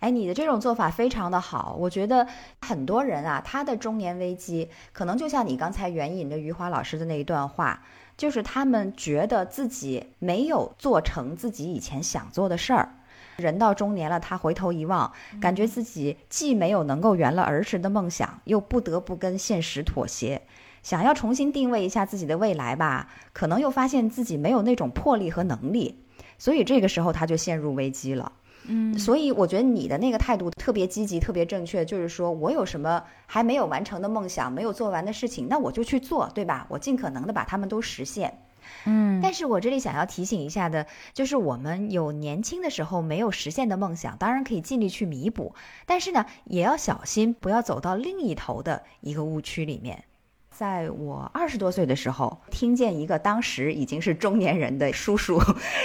[0.00, 2.26] 哎，你的这种做法非常的好，我觉得
[2.62, 7.80] 很多人啊，他的中年危机可能就像你刚才援引的余华老师的那一段话，
[8.16, 12.92] 就是他们觉得自己没有做成自己以前想做的事儿。
[13.36, 20.42] 人到中年了，他回头一望，感觉自己既没有能够圆了儿时的梦想，又不得不跟现实妥协，
[20.82, 26.04] 想要重新定位一下自己的未来吧，可能又发现自己没有那种魄力和能力，
[26.38, 28.32] 所以这个时候他就陷入危机了。
[28.66, 36.66] 嗯，所以我觉得你的那个态度特别积极，特别正确，就是说我有什么还没有完成的梦想，没有做完的事情，那我就去做，对吧？
[36.70, 38.38] 我尽可能的把他们都实现。
[38.84, 45.54] 嗯，但是我这里想要提醒一下的，就是我们有年轻的时候没有实现的梦想，当然可以尽力去弥补，
[45.86, 50.04] 但是呢，也要小心，不要走到另一头的一个误区里面。
[50.50, 55.40] 在我二十多岁的时候，听见一个当时已经是中年人的叔叔，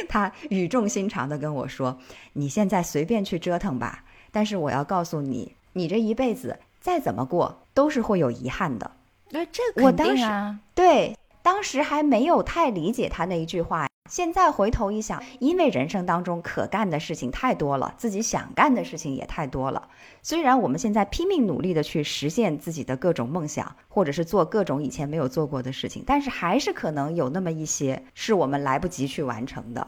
[0.07, 1.97] 他语重心长地跟我说
[2.33, 8.91] ：“你现在随便去折腾吧，但是我要告诉你，你这一辈子再怎么过都是会有遗憾的。”
[9.31, 11.15] 那这肯定啊，对。
[11.49, 19.89] 当时还没有太理解他那一句话，现在回头一想，因为人生当中可干的事情太多了，自己想干的事情也太多了。
[20.21, 29.87] 虽然我们现在拼命努力的去实现自己的各种梦想，或者是做各种以前没有做过的事情，但是还是可能有那么一些是我们来不及去完成的。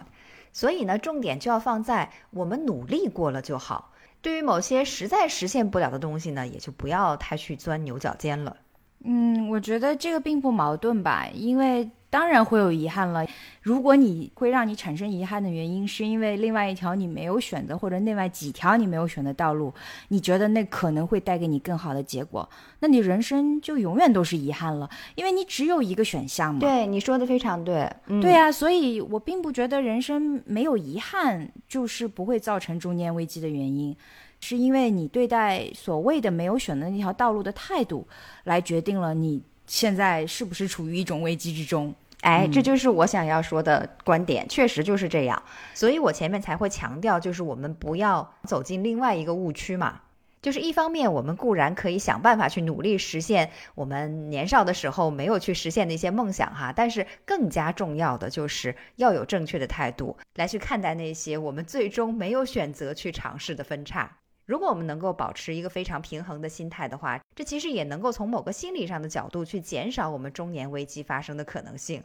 [0.51, 3.93] 所以呢，重点就要放在我们努力过了就好。
[4.23, 8.57] 对于某些实在实现不了的东西呢，也就不要太去钻牛角尖了。
[9.03, 13.25] 嗯，我觉得这个并不矛盾吧，因为当然会有遗憾了。
[13.61, 19.73] 如果你会让你产生遗憾的原因，是因为另外一条你没有选择，或者另外几条你没有选的道路，
[20.09, 22.47] 你觉得那可能会带给你更好的结果，
[22.79, 26.59] 那你人生就永远都是遗憾了，因为你只有一个选项嘛。
[26.59, 27.89] 对，你说的非常对。
[28.21, 33.95] 对呀，所以我并不觉得人生没有遗憾就是不会造成中年危机的原因。
[34.41, 38.05] 是因为你对待所谓的没有选择那条道路的态度，
[38.43, 41.93] 来决定了你现在是不是处于一种危机之中。
[42.21, 45.41] 哎，这就是我想要说的观点，确实就是这样。
[45.73, 50.01] 所以我前面才会强调，就是我们不要走进另外一个误区嘛。
[50.41, 64.17] 就是一方面，我们固然可以想办法去努力实现我们年少的时候没有去实现的一些梦想哈，但是更加重要的就是要有正确的态度来去看待那些我们最终没有选择去尝试的分叉。
[64.45, 72.03] 如果我们能够保持一个非常平衡的心态的话，这其实也能够从某个心理上的角度去减少我们中年危机发生的可能性。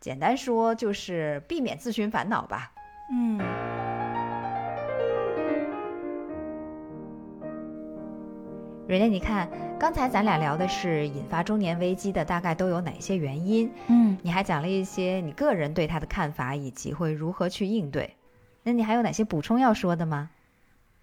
[0.00, 2.72] 简单说就是避免自寻烦恼吧。
[3.12, 3.38] 嗯。
[8.88, 13.70] 蕊蕾，你看，刚才咱俩聊的是引发中年危机的大概都有哪些原因？
[13.88, 18.14] 嗯，你还讲了一些你个人对他的看法以及会如何去应对。
[18.62, 20.30] 那你还有哪些补充要说的吗？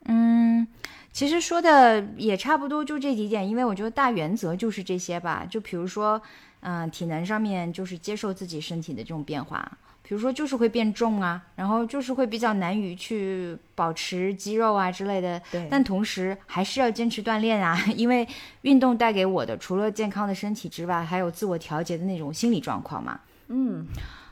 [0.06, 0.68] 嗯，
[1.12, 5.46] 其实说的也差不多，就这几点，因为我觉得大原则就是这些吧。
[5.50, 6.22] 就比如说，
[6.62, 15.42] 嗯，体能上面就是接受自己身体的这种变化，比如说就是会变重啊，然后就是会比较难于去保持肌肉啊之类的。
[15.52, 15.68] 对。
[15.70, 18.28] 但同时还是要坚持锻炼啊， 因为
[18.64, 23.20] 运动带给我的除了健康的身体之外，还有自我调节的那种心理状况嘛。
[23.48, 23.88] 嗯。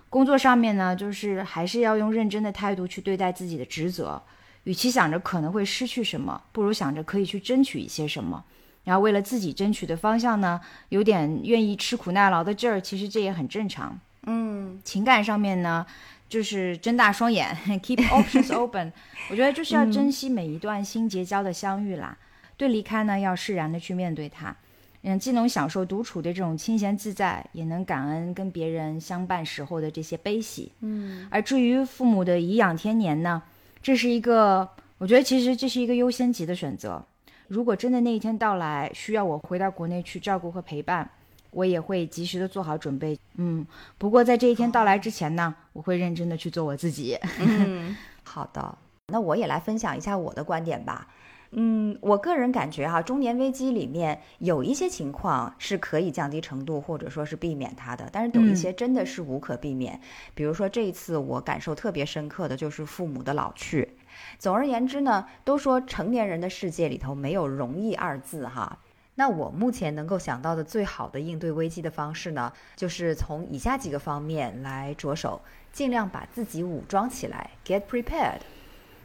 [0.10, 4.22] 工作上面呢，就是还是要用认真的态度去对待自己的职责。
[4.66, 8.44] 与其想着可能会失去什么，不如想着可以去争取一些什么。
[8.84, 10.60] 然后为了自己争取的方向呢，
[10.90, 14.00] 有点愿意吃苦耐劳的劲儿，其实这也很正常。
[14.24, 15.86] 嗯，情感上面呢，
[16.28, 18.92] 就是睁大双眼， keep options open。
[19.30, 22.18] 我觉得就是要珍惜每一段新结交的相遇啦。
[22.58, 24.56] 对离开呢，要释然的去面对它。
[25.04, 30.72] 嗯，既能享受独处的这种清闲自在，也能感恩跟别人相伴时候的这些悲喜。
[30.82, 33.42] 嗯，而至于父母的颐养天年呢，
[33.82, 37.04] 这是一个，我觉得其实这是一个优先级的选择。
[37.48, 41.10] 如果真的那一天到来，需要我回到国内去照顾和陪伴，
[41.50, 43.18] 我也会及时的做好准备。
[43.36, 43.66] 嗯，
[43.98, 47.18] 不过在这一天到来之前呢，我会认真的去做我自己。
[47.40, 48.78] 嗯，好的，
[49.08, 51.08] 那我也来分享一下我的观点吧。
[51.54, 60.00] 嗯，我个人感觉哈，中年危机里面有一些情况是可以降低程度，或者说是避免它的，但是有一些真的是无可避免。
[60.34, 63.98] 比如说这一次我感受特别深刻的就是父母的老去。
[64.40, 68.80] 总而言之呢，都说成年人的世界里头没有容易二字哈。
[69.16, 75.42] 那我目前能够想到的最好的应对危机的方式呢，就是从以下几个方面来着手，
[75.74, 78.40] 尽量把自己武装起来，get prepared。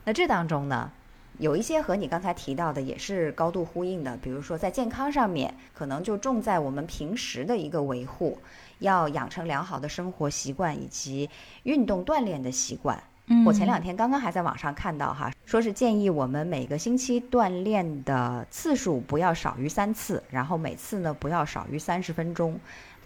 [0.04, 0.92] 那这当中呢？
[1.38, 8.38] 有一些和你刚才提到的也是高度呼应的，比如说在健康上面，可能就重在我们平时的一个维护，
[8.78, 11.28] 要养成良好的生活习惯以及
[11.64, 13.02] 运动锻炼的习惯。
[13.44, 22.58] 我前两天刚刚还在网上看到哈，说是建议我们每个星期锻炼的次数不要少于三次，然后每次呢不要少于三十分钟。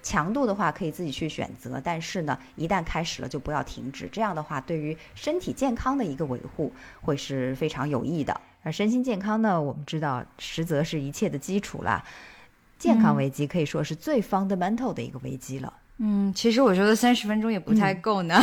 [0.02, 4.08] 强度的话可以自己去选择，但是呢，一旦开始了就不要停止。
[4.10, 6.72] 这样的话，对于身体健康的一个维护
[7.02, 8.40] 会是非常有益的。
[8.62, 12.04] 而身心健康呢，我们知道实则是一切的基础啦。
[12.78, 15.72] 健康危机可以说是最 fundamental 的一个危机了。
[15.76, 15.80] 嗯，
[16.34, 18.40] 其实我觉得三十分钟也不太够呢，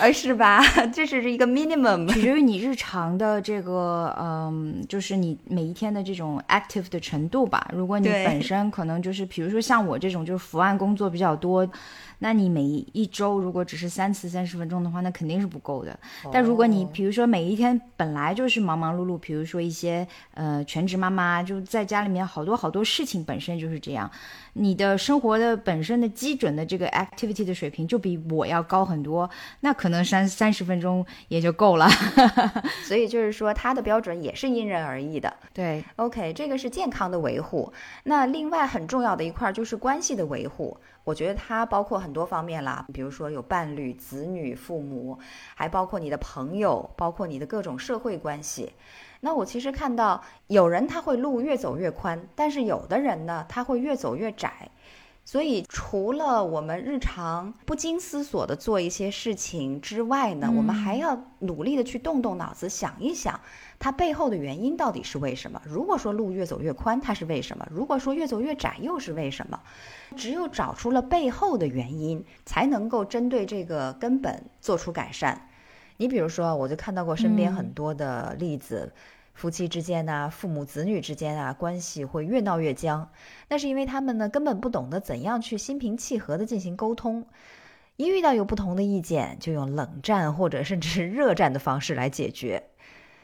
[0.00, 0.60] 而 是吧？
[0.92, 7.70] 这是一个 minimum，取决于你日常的这个，嗯，就是你每一天的这种 active 的程度吧。
[7.72, 11.68] 如果你本身可能就是，比如说像我这种就是伏案工作比较多。
[12.20, 15.96] 那你每一周如果只是三次三十分钟的话，那肯定是不够的。
[16.32, 24.10] 但如果你比如说每一天本来就是忙忙碌碌，比如说一些呃全职妈妈就在家里面好多好多事情本身就是这样，
[24.54, 29.28] 你的生活的本身的基准的这个 activity 的水平就比我要高很多，
[29.60, 31.88] 那可能三三十分钟也就够了。
[32.84, 35.34] 所以就是说，它的标准也是因人而异的。
[35.52, 37.72] 对，OK，这个是健康的维护。
[38.04, 40.76] 那另外很重要的一块就是关系的维护。
[41.04, 45.18] 我觉得它包括很多方面啦，比如说有伴侣、子女、父母，
[45.54, 48.72] 还包括你的朋友，包括你的各种社会关系。
[49.20, 54.70] 那我其实看到有人他会路越走越宽，但是有的人呢，他会越走越窄。
[55.30, 63.38] 所以除了我们日常不经思索的做一些事情之外呢，我们还要努力的去动动脑子，想一想。
[63.78, 65.60] 它背后的原因到底是为什么？
[65.66, 67.68] 如果说路越走越宽，它是为什么？
[67.70, 69.60] 如果说越走越窄，又是为什么？
[70.16, 75.50] 只有找出了背后的原因，才能够针对这个根本做出改善。
[75.98, 78.94] 你比如说，我就看到过身边很多的例子，
[79.38, 83.08] 夫妻之间啊，父母子女之间啊，关系会越闹越僵。
[83.48, 87.24] 那是因为他们呢，根本不懂得怎样去心平气和的进行沟通，
[87.94, 92.64] 一遇到有不同的意见，就用冷战或者甚至是热战的方式来解决。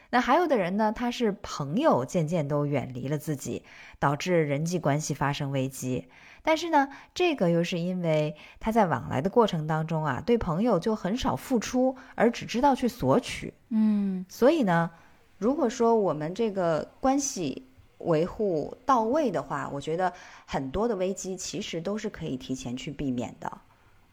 [0.09, 3.65] 那还有的人呢，他是朋友渐渐都远离了自己，
[3.99, 6.07] 导致人际关系发生危机。
[6.43, 13.53] 但是呢，这个又是因为他在往来的过程当中啊，对朋友就很少付出，而只知道去索取。
[13.67, 14.91] 嗯，所以呢，
[15.37, 17.63] 如果说我们这个关系
[17.99, 20.11] 维护到位的话，我觉得
[20.45, 23.51] 很多的危机其实都是可以提前去避免的。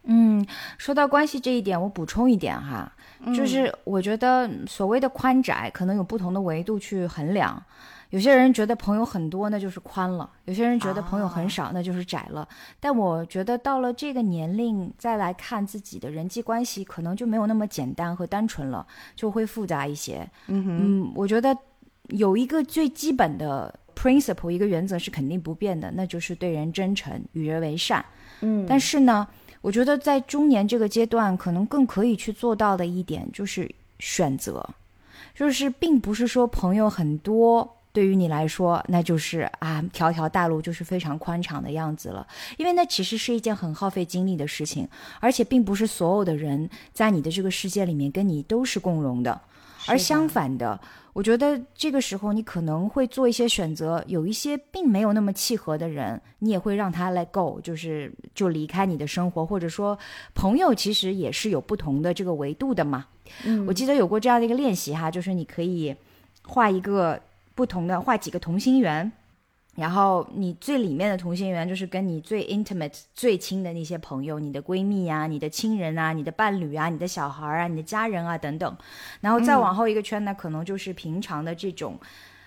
[0.05, 0.45] 嗯，
[0.79, 2.93] 说到关系这一点，我补充一点哈，
[3.35, 7.63] 就是我觉得所谓的宽窄，可能有不同的维度去衡量。
[8.11, 12.47] 有些人觉得朋友很多，那就是宽了；有些人觉得朋友很少，那就是窄了。
[12.79, 18.87] 但我觉得到了这个年龄再来看自己的人际关系，可能就没有那么简单和单纯了，
[19.17, 20.29] 就会复杂一些。
[20.49, 21.57] 嗯我觉得
[22.09, 28.05] 有一个最基本的 principle，一个原则是肯定不变的，那就是对人真诚，与人为善。
[28.41, 29.27] 嗯，但是呢。
[29.63, 34.69] 我觉得在中年这个阶段，可能更可以去做到的一点就是选择，
[35.35, 44.89] 就是并不是说朋友很多对于你来说，那就是啊条条大路就是非常宽敞的样子了，因为那其实是一件很耗费精力的事情，
[45.21, 49.41] 而且并不是所有的人在你的这个世界里面跟你都是共融的，
[49.87, 50.79] 而相反的。
[51.13, 59.99] 我觉得这个时候你可能会做一些选择，有一些并没有那么契合的人，你也会让他 let go，就是就离开你的生活，或者说
[60.35, 63.07] 朋友其实也是有不同的这个维度的嘛。
[63.45, 65.95] 嗯，我记得有过这样的一个练习哈，就是你可以
[66.45, 67.21] 画一个
[67.55, 69.13] 不同的，画几个同心圆。
[69.75, 78.77] 然后你最里面的同心圆就是跟你最 intimate 最亲的那些朋友，你的闺蜜啊，你的亲人啊，你的伴侣啊，你的小孩啊，你的家人啊等等。
[79.21, 81.99] 然后再往后一个圈呢，可能就是平常的这种，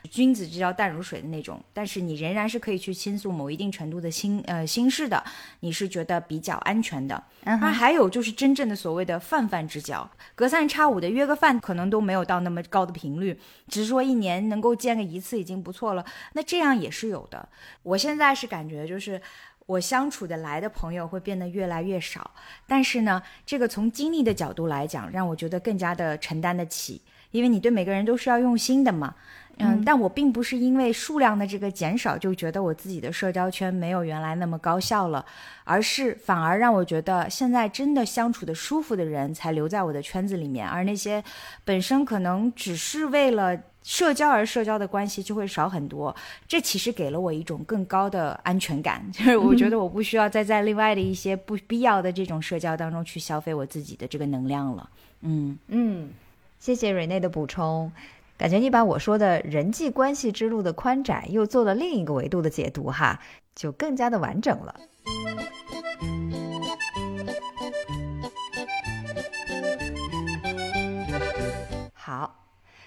[0.05, 5.23] 君子之交淡如水的那种，但是你仍然是可以去倾诉某一定程度的心呃心事的，
[5.61, 7.23] 你是觉得比较安全的。
[7.43, 16.05] 而还有就是真正的所谓的泛泛之交，隔三差五的约个饭，可能都没有到那么高的频率，只是说一年能够见个一次已经不错了。
[16.33, 17.47] 那这样也是有的。
[17.83, 19.21] 我现在是感觉就是
[19.67, 22.31] 我相处的来的朋友会变得越来越少，
[22.67, 27.01] 但是呢，这个从精力的角度来讲，让我觉得更加的承担得起，
[27.31, 29.15] 因为你对每个人都是要用心的嘛。
[29.57, 35.25] 嗯，但我并不是因为数量的这个减少就觉得我自己的社交圈没有原来那么高效了，
[35.63, 41.23] 而是反而让我觉得现在真的相处的舒服的人才留在我的圈子里面，而那些
[41.63, 46.13] 本身可能只是为了社交而社交的关系就会少很多。
[46.47, 54.89] 这其实给了我一种更高的安全感， 就是我觉得我不需要再在另外的一些不必要的这种社交当中去消费我自己的这个能量了。
[55.21, 56.09] 嗯嗯，
[56.59, 57.91] 谢谢瑞内的补充。
[58.37, 63.19] 感觉你把我说的人际关系之路的宽窄又做了另一个维度的解读哈，
[63.55, 64.75] 就更加的完整了。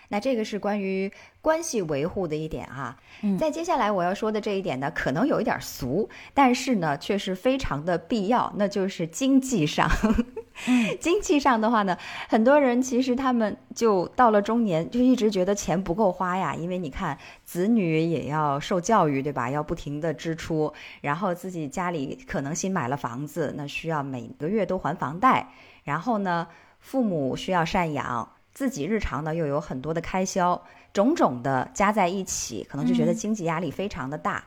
[0.09, 2.97] 那这个是关于关系维护的一点啊。
[3.23, 9.91] 嗯，在接下来我要说的这一点呢，可能有一点俗，但是呢，却是非常的必要，那就是经济上。
[10.99, 11.97] 经济上的话呢，
[12.29, 16.53] 很多人其实他们就到了中年，就一直觉得钱不够花呀。
[16.53, 19.49] 因为你看，子女也要受教育，对吧？
[19.49, 25.49] 要不停的支出，然后自己家里可能新买了房子，那需要每个月都还房贷。
[25.85, 26.49] 然后呢，
[26.81, 28.29] 父母需要赡养，
[28.59, 30.61] 自己日常呢又有很多的开销，
[30.93, 34.43] 种种的加在一起，可能就觉得经济压力非常的大。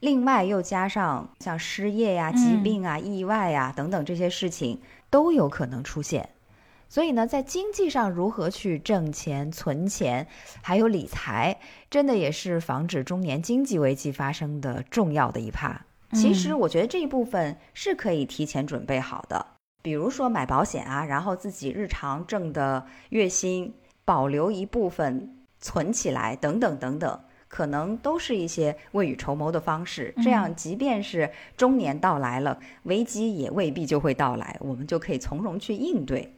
[0.00, 4.80] 另外又加上像失业呀、疾病啊、意外呀等等这些事情。
[5.10, 6.30] 都有可能出现，
[6.88, 10.26] 所以呢，在经济上如何去挣钱、存钱，
[10.60, 15.86] 还有理财，真的也是防止中年经济危机发生的重要的一趴。
[16.14, 19.46] 其实我觉得这一部分是可以提前准备好的，
[19.84, 27.20] 比如说买保险啊，然后自己日常挣的月薪保留一部分存起来，等等等等。
[27.48, 36.34] 可能都是一些未雨绸缪的方式，这样即便是中年到来了，危机也未必就会到来，我们就可以从容去应对。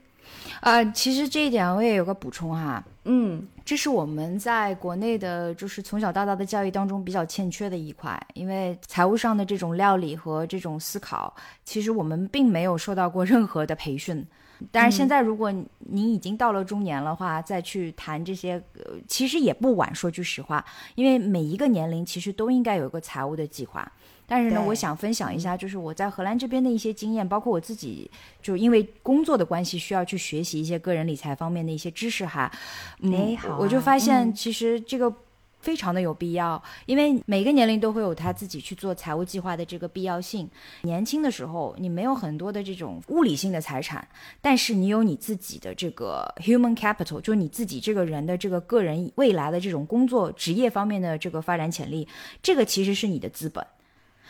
[0.60, 14.26] 呃，其实这一点我也有个补充哈，嗯，这是我们在国内的，就是从小到大的教育当中比较欠缺的一块，因为财务上的这种料理和这种思考，其实我们并没有受到过任何的培训。
[14.72, 18.62] 但是现在，如果你已经到了中年的话，再去谈这些，
[19.06, 19.94] 其实也不晚。
[19.94, 20.64] 说句实话，
[20.94, 23.92] 因为每一个年龄其实都应该有一个财务的计划。
[24.26, 28.10] 但是呢，我想分享一下，就是我在荷兰这边的一些经验，包括我自己，
[28.42, 32.50] 就因为工作的关系，需要去学习一些个人理财方面的一些知识哈。
[33.00, 35.12] 嗯，好，我就发现其实这个。
[35.58, 40.48] 非常的有必要，因为每个年龄都会有他自己去做财务计划的这个必要性。
[40.82, 44.06] 年轻的时候，你没有很多的这种物理性的财产，
[44.40, 52.06] 但是你有你自己的这个 human capital，就是你自己这个人的这个个人未来的这种工作职业方面的这个发展潜力，
[52.40, 53.66] 这个其实是你的资本。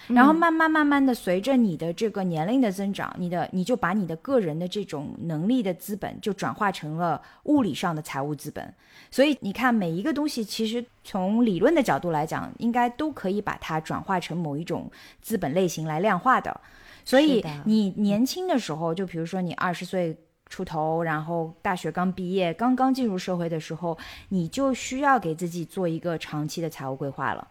[0.09, 8.73] 然后慢慢慢慢的，随着你的这个年龄的增长，你的你就把你的个人的这种能力的资本就转化成了物理上的财务资本。
[9.11, 14.91] 所以你看，每一个东西其实从理论的角度来讲，应该都可以把它转化成某一种
[15.21, 16.61] 资本类型来量化的。
[17.05, 20.17] 所以你年轻的时候，就比如说你二十岁
[20.49, 23.99] 出头，然后大学刚毕业，刚刚进入社会的时候，
[24.29, 27.49] 你就需要给自己做一个长期的财务规划了。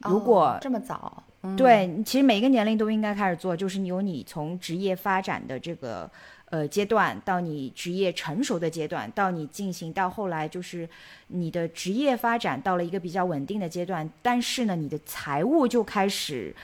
[0.00, 1.24] 如果这么早。
[1.56, 6.10] 对，其实每一个年龄都应该开始做，就是你有你从职业发展的这个
[6.50, 10.86] 呃阶段，到你职业成熟的阶段，到你进行到后来就是
[11.28, 16.54] 你的职业发展到了一个比较稳定的阶段，但是呢，你的财务就开始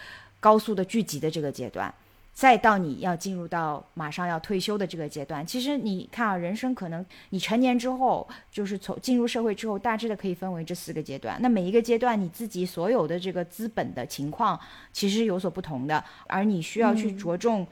[0.41, 1.93] 高速的聚集的这个阶段。
[2.37, 11.39] 再到你要进入到马上要退休的这个阶段，其实你看啊，人生可能你成年之后，就是从进入社会之后，大致的可以分为这四个阶段。
[11.41, 14.61] 那每一个阶段，你自己所有的这个资本的情况，
[14.93, 17.67] 其实有所不同的，而你需要去着重。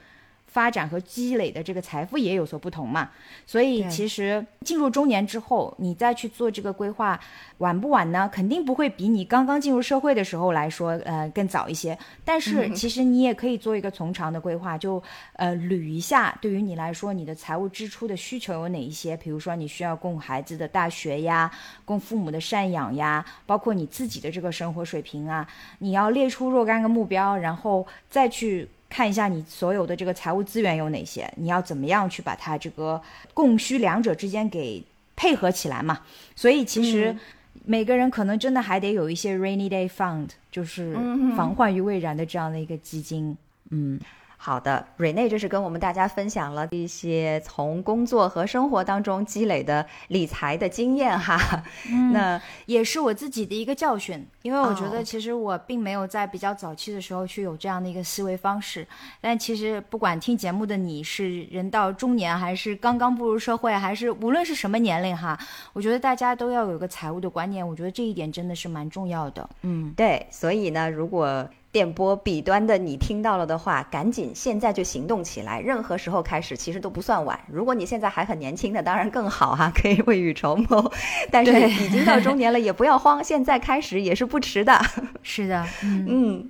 [0.54, 3.10] 发展和积累的这个财富也有所不同嘛，
[3.44, 7.18] 所以其实进入中年之后，你再去做这个规划，
[7.58, 8.30] 晚不晚呢？
[8.32, 11.98] 肯定不会比你刚刚进入社会的时候来说，呃，更早一些。
[12.24, 15.02] 但是其实你也可以做一个从长的规划，就
[15.32, 19.16] 呃捋一下，对于你来说，你的财务支出的需求有哪一些？
[19.16, 21.50] 比如说你需要供孩子的大学呀，
[21.84, 25.44] 供父母的赡养呀，包括你自己的这个生活水平啊，
[25.80, 28.68] 你要列出若干个目标，然后再去。
[28.94, 33.02] 看一下你所有的这个财务资源有哪些，你要怎么样去把它这个
[33.34, 34.80] 供需两者之间给
[35.16, 35.98] 配合起来嘛？
[36.36, 37.16] 所以其实
[37.64, 40.96] 每个人可能真的还得有一些 rainy day fund，就是
[41.36, 43.36] 防患于未然的这样的一个基金。
[43.70, 43.98] 嗯。
[44.46, 51.64] 好的，瑞内这是跟我们大家分享了一些从工作和生活当中积累的理财的经验哈。
[52.12, 58.86] 那也是我自己的一个教训，因为我觉得其实我并没有在比较早期的时候去有这样的一个思维方式。
[59.18, 65.38] 但其实不管听节目的你是人到中年，还是刚刚步入社会，还是无论是什么年龄哈，
[65.72, 67.66] 我觉得大家都要有个财务的观念。
[67.66, 69.48] 我觉得这一点真的是蛮重要的。
[69.62, 75.58] 嗯，对，所以呢，如果电波彼端的你听到了的话，赶紧现在就行动起来。
[75.58, 77.36] 任何时候开始其实都不算晚。
[77.48, 80.92] 如果你现在还很年轻的，当然更好哈，可以未雨绸缪。
[81.32, 84.80] 但是已经到中年了，也不要慌，现在开始也是不迟的。
[85.24, 86.48] 是的，嗯，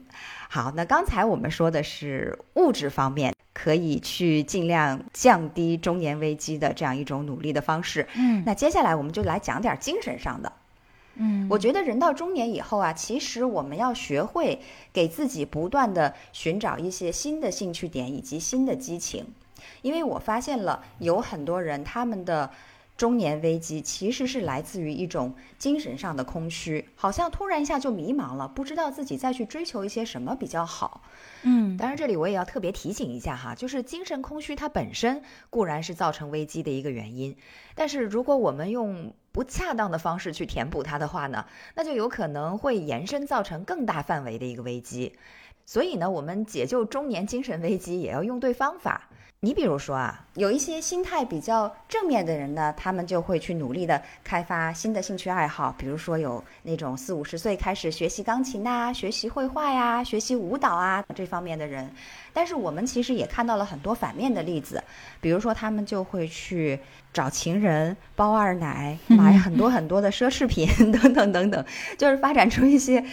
[0.51, 0.71] 好。
[0.77, 8.07] 那刚才我们说的是物质方面，可以去尽量降低中年危机的这样一种努力的方式。
[8.15, 10.53] 嗯，那接下来我们就来讲点精神上的。
[11.17, 14.61] 嗯，我觉得人到中年以后啊，其实我们要学会
[14.93, 19.27] 给自己不断的寻找一些新的兴趣点以及新的激情，
[19.83, 22.51] 因为我发现了有很多人他们的
[22.97, 31.03] 中年危机其实是来自于一种精神上的空虚，好像突然一下就迷茫了，不知道自己再去追求一些什么比较好。
[31.43, 37.37] 嗯，当然这里我也要特别提醒一下哈，就是精神空虚它本身固然是造成危机的一个原因，
[37.75, 45.15] 但是如果我们用不恰当的方式去填补它的话呢，那就有可能会延伸造成更大范围的一个危机。
[45.67, 49.09] 所以呢，我们解救中年精神危机也要用对方法。
[49.45, 61.93] 你比如说啊，有一些心态比较正面的人呢，他们就会去努力的开发新的兴趣爱好，比如说有那种四五十岁开始学习钢琴呐、学习绘画呀、学习舞蹈啊这方面的人。
[62.33, 64.83] 但是我们其实也看到了很多反面的例子，
[65.21, 66.81] 比如说他们就会去
[67.13, 71.63] 找情人、包二奶、 买很多很多的奢侈品 等等等等，
[71.99, 73.05] 就是发展出一些，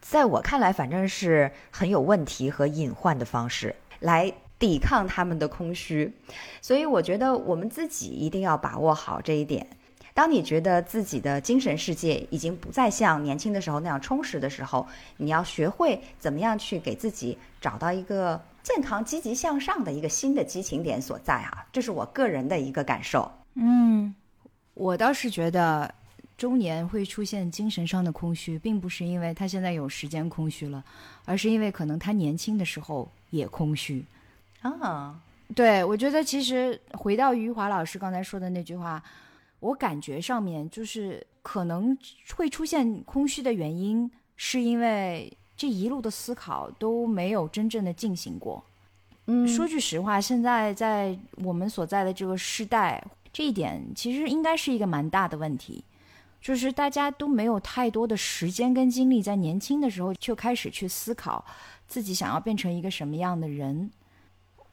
[0.00, 6.12] 在我看来反正是很有问题和隐患的方式来抵抗他们的空虚。
[6.60, 9.66] 所以我觉得我们自己一定要把握好这一点。
[10.14, 14.86] 当你觉得自己的精神世界已经不再像年轻的时候那样充实的时候，
[15.18, 18.40] 你要学会怎么样去给自己找到一个。
[18.66, 23.30] 健康、积极向上的一个新的激情点所在啊，这是我个人的一个感受。
[23.54, 24.12] 嗯，
[24.74, 25.94] 我倒是觉得
[26.36, 30.84] 中年会出现精神上的空虚，并不是因为他现在有时间空虚了，
[31.24, 34.04] 而是因为可能他年轻的时候也空虚
[34.62, 35.20] 啊。
[35.54, 39.02] 对，我觉得其实回到余华老师刚才说的那句话，
[39.60, 41.96] 我感觉上面就是可能
[42.36, 45.32] 会出现空虚的原因，是因为。
[45.58, 48.62] 这一路的思考都没有真正的进行过。
[49.24, 53.02] 嗯，说句实话，现在在我们所在的这个时代，
[53.32, 55.82] 这一点其实应该是一个蛮大的问题，
[56.42, 61.42] 就是大家都没有太多的时间跟精力，在年轻的时候就开始去思考
[61.88, 63.90] 自己想要变成一个什么样的人。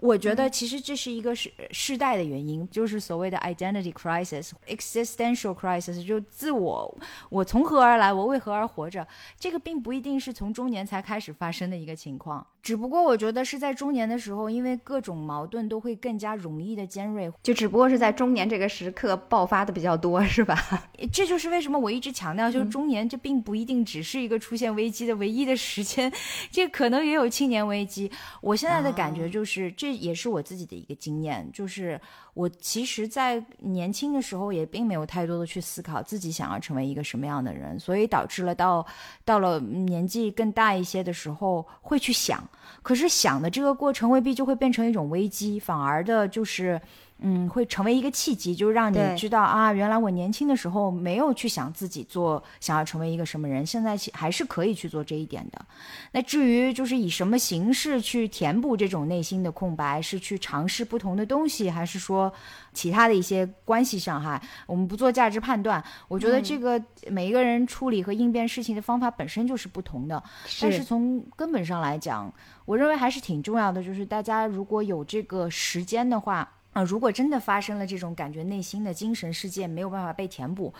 [0.03, 6.97] 我觉得其实这是一个世世代的原因，就是所谓的 identity crisis、existential crisis，就自我，
[7.29, 9.07] 我从何而来，我为何而活着？
[9.39, 12.45] 这个并不一定是从中年才开始发生的一个情况。
[12.63, 20.57] 只不过我觉得是在中年的时候，因为各种矛盾都会更加容易的尖锐，就只不过是在中年这个时刻爆发的比较多，是吧？
[21.11, 26.09] 这就是为什么我一直强调，就是中年这并不一定只是一个出现危机的唯一的时间，
[26.49, 28.09] 这可能也有青年危机。
[28.39, 31.99] 我现在的感觉就是，这也是我自己的一个经验，就是
[32.33, 38.85] 我其实，在年轻的时候也并没有太多的去思考自己想要成为一个什么样的人，所以导致了到
[39.23, 42.43] 到了年纪更大一些的时候会去想。
[42.81, 46.81] 可是想的这个过程未必就会变成一种危机，反而的就是。
[47.25, 55.65] 嗯，会成为一个契机，就让你知道啊，原来我年轻的时候没有去想自己做，想要成为一个什么人，现在还是可以去做这一点的。
[56.11, 62.31] 那至于就是以什么形式去填补这种内心的空白，是去尝试不同的东西，还是说
[62.73, 65.81] 其他的一些关系上哈，我们不做价值判断。
[66.09, 70.21] 我觉得这个每一个人处理和应变事情的方法本身就是不同的，
[70.59, 72.29] 但是从根本上来讲，
[72.65, 76.51] 我认为还是挺重要的，就是大家如果有这个时间的话。
[76.73, 80.73] 啊，如果真的发生了这种感觉，内心的精神世界没有办法被填补，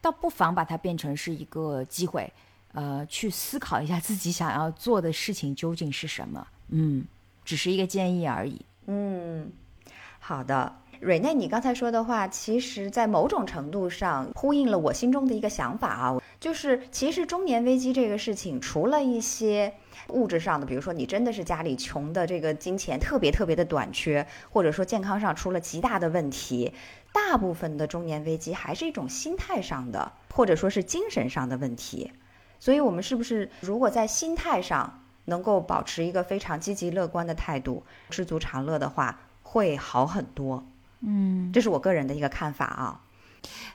[0.00, 2.30] 倒不妨把它变成是一个机会，
[2.72, 6.46] 呃，去思考一下自己想要做的事情究竟是什么。
[6.68, 7.04] 嗯，
[7.44, 8.60] 只是一个建议而已。
[8.86, 9.50] 嗯，
[10.18, 19.72] 好的，瑞内，你刚才说的话，其实在某种程度上呼应了我心中的一个想法啊，就是其实中年危机这个事情，除了一些。
[20.10, 26.72] 物质上的，比如说你真的是家里穷的，这个金钱特别特别的短缺，或者说健康上出了极大的问题，
[27.12, 32.10] 大部分的中年危机还是一种心态上的，或者说是精神上的问题。
[32.58, 40.64] 所以，我们是不是如果在心态上能够保持一个非常积极乐观的态度，知足常乐的话，会好很多。
[41.00, 43.00] 嗯，这是我个人的一个看法啊。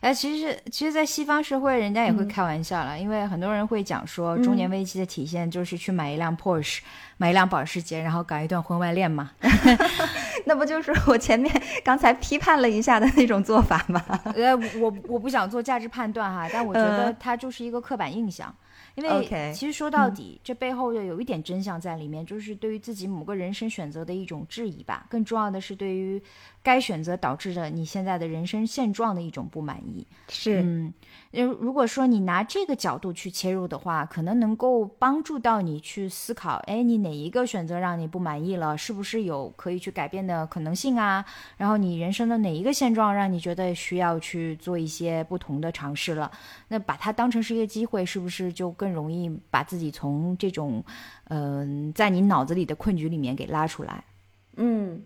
[0.01, 6.79] 哎，其实，其实，在西方社会，人家也会开玩笑了，因为很多人会讲说，中年危机的体现就是去买一辆 Porsche，
[7.15, 9.31] 买一辆保时捷，然后搞一段婚外恋嘛。
[10.45, 11.49] 那不就是我前面
[11.85, 14.03] 刚才批判了一下的那种做法吗？
[14.35, 18.53] 呃，我我不想做价值判断哈，但我觉得它就是一个刻板印象。
[18.95, 25.07] 因为其实说到底，这背后又有一点真相在里面，就是对于自己某个人生选择的一种质疑吧。
[25.09, 26.21] 更重要的是，对于
[26.63, 30.07] 该选择导致着你现在的人生现状的一种不满意。
[30.29, 30.93] 是，嗯。
[31.31, 38.77] 如如果说你拿这个角度去切入的话，可能能够帮助到你去思考，哎，你哪一个选择让你不满意了？
[38.77, 41.25] 是不是有可以去改变的可能性啊？
[41.57, 46.31] 然后你人生的哪一个现状让你觉得需要去做一些不同的尝试了？
[46.67, 50.83] 那把它当成是一个机会，是不是就更容易把自己从这种，
[51.29, 54.03] 嗯，在你脑子里的困局里面给拉出来？
[54.57, 55.01] 嗯，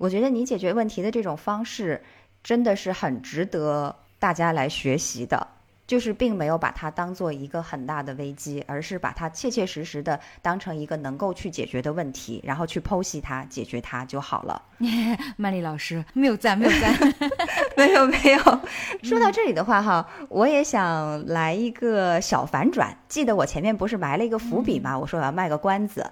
[0.00, 2.02] 我觉得你解决问题的这种方式
[2.42, 5.46] 真的是很值得大家来学习的。
[5.86, 14.62] 就是并没有把它当做一个很大的危机，而是把它切切实实的当成一个能够去解决的问题，然后去剖析它、解决它就好了。
[15.36, 16.96] 曼丽老师没有赞，没有赞，
[17.76, 18.60] 没有没有。
[19.02, 22.96] 说到这里的话哈，我也想来一个小反转。
[23.08, 24.96] 记得我前面不是埋了一个伏笔吗？
[24.96, 26.08] 我说我要卖个关子。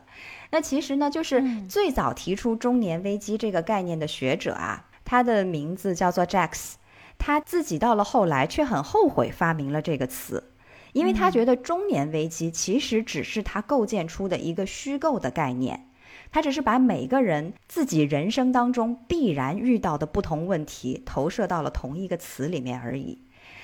[0.51, 6.75] 那其实呢，就是最早提出中年危机这个概念的学者啊，他的名字叫做 Jacks。
[7.19, 10.53] 他自己到了后来却很后悔发明了这个词，
[10.93, 15.89] 因为他觉得中年危机其实只是他构建出的一个虚构的概念，
[16.31, 23.19] 他只是把每个人自己人生当中必然遇到的不同问题投射到了同一个词里面而已。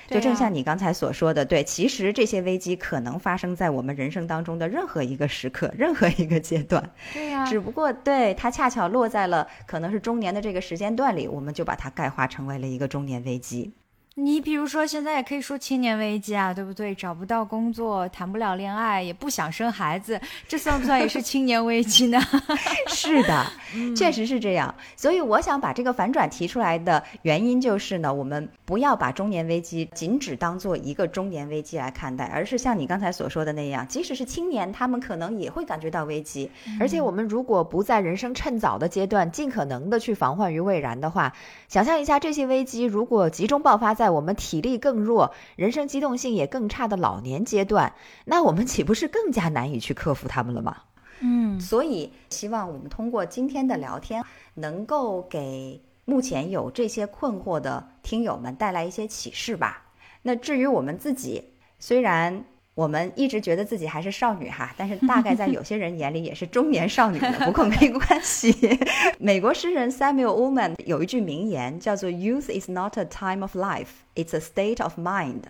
[0.07, 6.87] 就正像你刚才所说的，对，其实这些危机可能发生在我们人生当中的任何一个时刻、任何一个阶段。
[7.13, 13.73] 对呀，只不过对它恰巧落在了可能是中年的这个时间段里，我们就把它概化成为了一个中年危机。
[14.17, 16.95] 你比如说，现在也可以说青年危机啊，对不对？
[16.95, 22.17] 找不到工作，谈不了恋爱，也不想生孩子，这算不算也是青年危机呢？
[22.87, 23.45] 是的，
[23.93, 24.73] 确实是这样。
[24.95, 36.49] 所以我想把这个反转提出来的原因就是呢，我们不要把中年危机仅只当做一个中年危机来看待，而是像你刚才所说的那样，即使是青年，他们可能也会感觉到危机。
[36.79, 41.33] 而且我们如果不在人生趁早的阶段，尽可能的去防患于未然的话，
[41.67, 44.04] 想象一下这些危机如果集中爆发在。
[44.05, 47.91] 在我们体力更弱、人生机动性也更差的老年阶段，
[48.25, 50.77] 那我们岂不是更加难以去克服他们了吗？
[51.21, 59.87] 嗯，所以希望我们通过今天的聊天，能够给目前有这些困惑的听友们带来一些启示吧。
[60.21, 61.43] 那至于我们自己，
[61.79, 62.45] 虽然。
[62.75, 67.31] 我们一直觉得自己还是少女哈，但是大概在 有些人眼里也是中年少女了。
[67.45, 68.53] 不过没关系。
[69.17, 74.99] 美国诗人 Samuel Woman 有一句名言叫做 “Youth is not a time of life; it's a state of
[74.99, 75.43] mind。”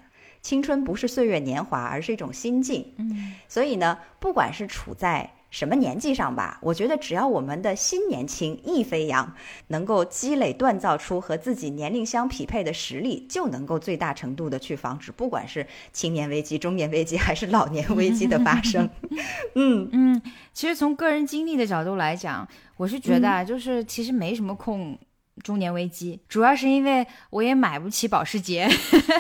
[0.44, 2.94] 青春不是岁月年华，而是一种心境。
[2.98, 6.60] 嗯，所以呢，不管是处在什么年纪上吧？
[6.62, 9.34] 我觉得只要我们的心年轻、意飞扬，
[9.68, 18.90] 能够积累锻造出和自己年龄相匹配的实力，就能够最大程度的去防止，不管是青年危机、中年危机还是老年危机的发生。
[19.56, 22.46] 嗯嗯，其实从个人经历的角度来讲，
[22.76, 25.00] 我是觉得啊，就是其实没什么空。
[25.44, 28.70] 中年危机，主要是因为我也买不起保时捷，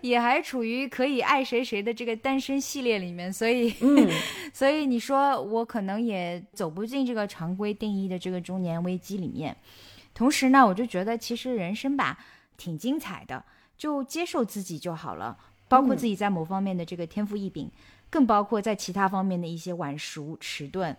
[0.00, 3.74] 也还处于可以爱谁谁的这个单身系列里面，所以，
[4.52, 9.56] 所以你说我可能也走不进这个常规定义的这个中年危机里面。
[10.12, 12.18] 同时呢，我就觉得其实人生吧
[12.56, 13.44] 挺精彩的，
[13.78, 15.36] 就接受自己就好了，
[15.68, 17.70] 包括自己在某方面的这个天赋异禀，
[18.10, 20.96] 更包括在其他方面的一些晚熟迟钝，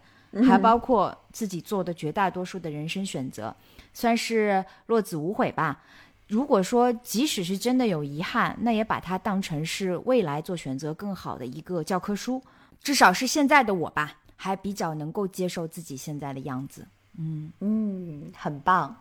[0.47, 3.55] 还包括自己做的绝大多数的人生选择。
[3.93, 5.83] 算是落子无悔吧。
[6.32, 12.41] 如果说即使是真的有遗憾，那也把它当成是未来做选择更好的一个教科书。
[12.82, 16.88] 至少是现在的我吧，还比较能够接受自己现在的样子。
[17.17, 18.95] 嗯嗯，很棒。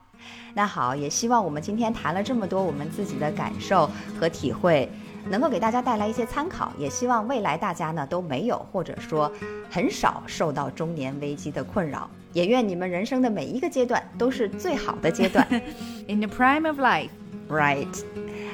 [0.54, 4.90] 那好，也希望我们今天谈了这么多我们自己的感受和体会。
[5.28, 9.30] 能够给大家带来一些参考，也希望未来大家呢都没有或者说
[9.70, 15.46] 很少受到中年危机的困扰，也愿你们人生的每一个阶段都是最好的阶段。
[16.08, 17.10] In the prime of life,
[17.48, 17.86] right?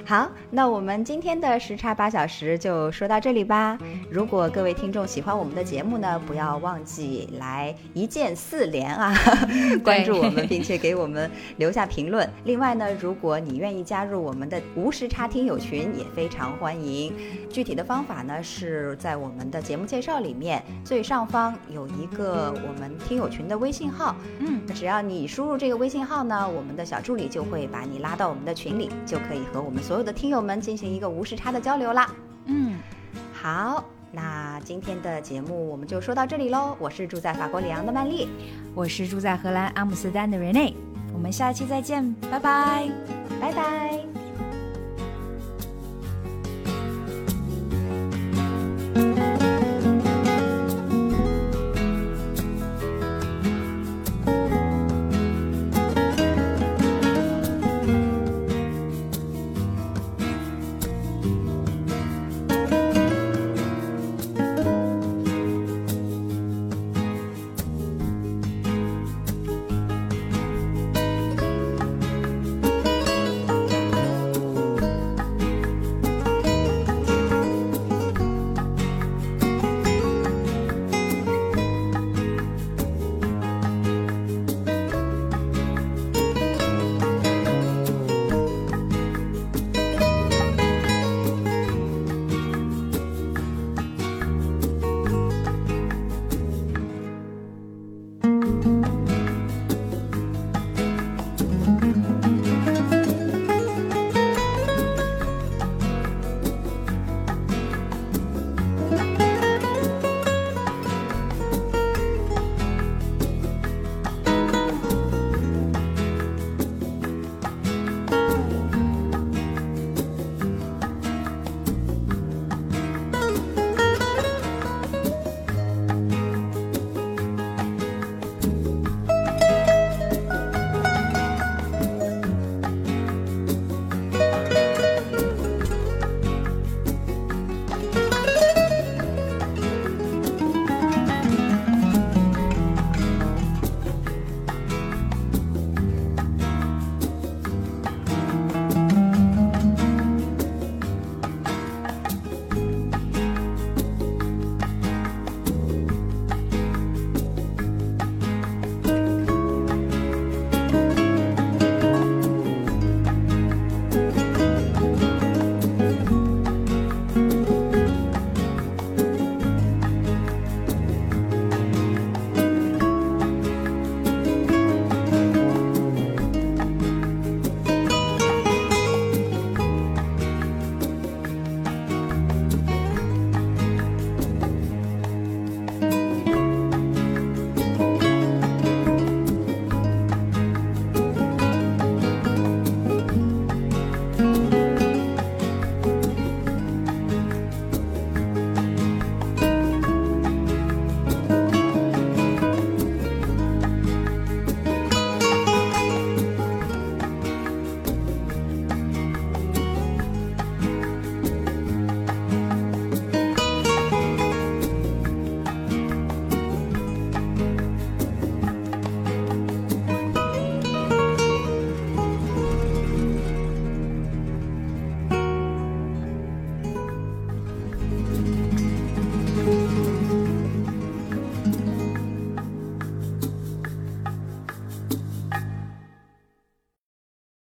[0.09, 3.77] 好，那我们今天的时差八小时就说到这里吧。
[4.09, 9.13] 如果各位听众喜欢我们的节目呢，不要忘记来一键四连啊，
[9.83, 12.29] 关注我们，并且给我们留下评论。
[12.45, 17.13] 另外呢，如果你愿意加入我们的无时差听友群，也非常欢迎。
[17.51, 24.15] 具体的方法呢，是在我们的节目介绍里面最上方有一个我们听友群的微信号。
[24.39, 32.07] 嗯，只要你输入这个微信号呢，我们的小助理就会把你拉到我们的群里，就可以和我们所有的听友们进行一个无时差的交流啦。
[32.45, 32.75] 嗯，
[33.33, 33.83] 好，
[34.13, 36.77] 那今天的节目我们就说到这里喽。
[36.79, 38.29] 我是住在法国里昂的曼丽，
[38.75, 40.75] 我是住在荷兰阿姆斯特丹的 Rene，
[41.15, 42.91] 我们下期再见，拜拜，
[43.41, 44.06] 拜拜。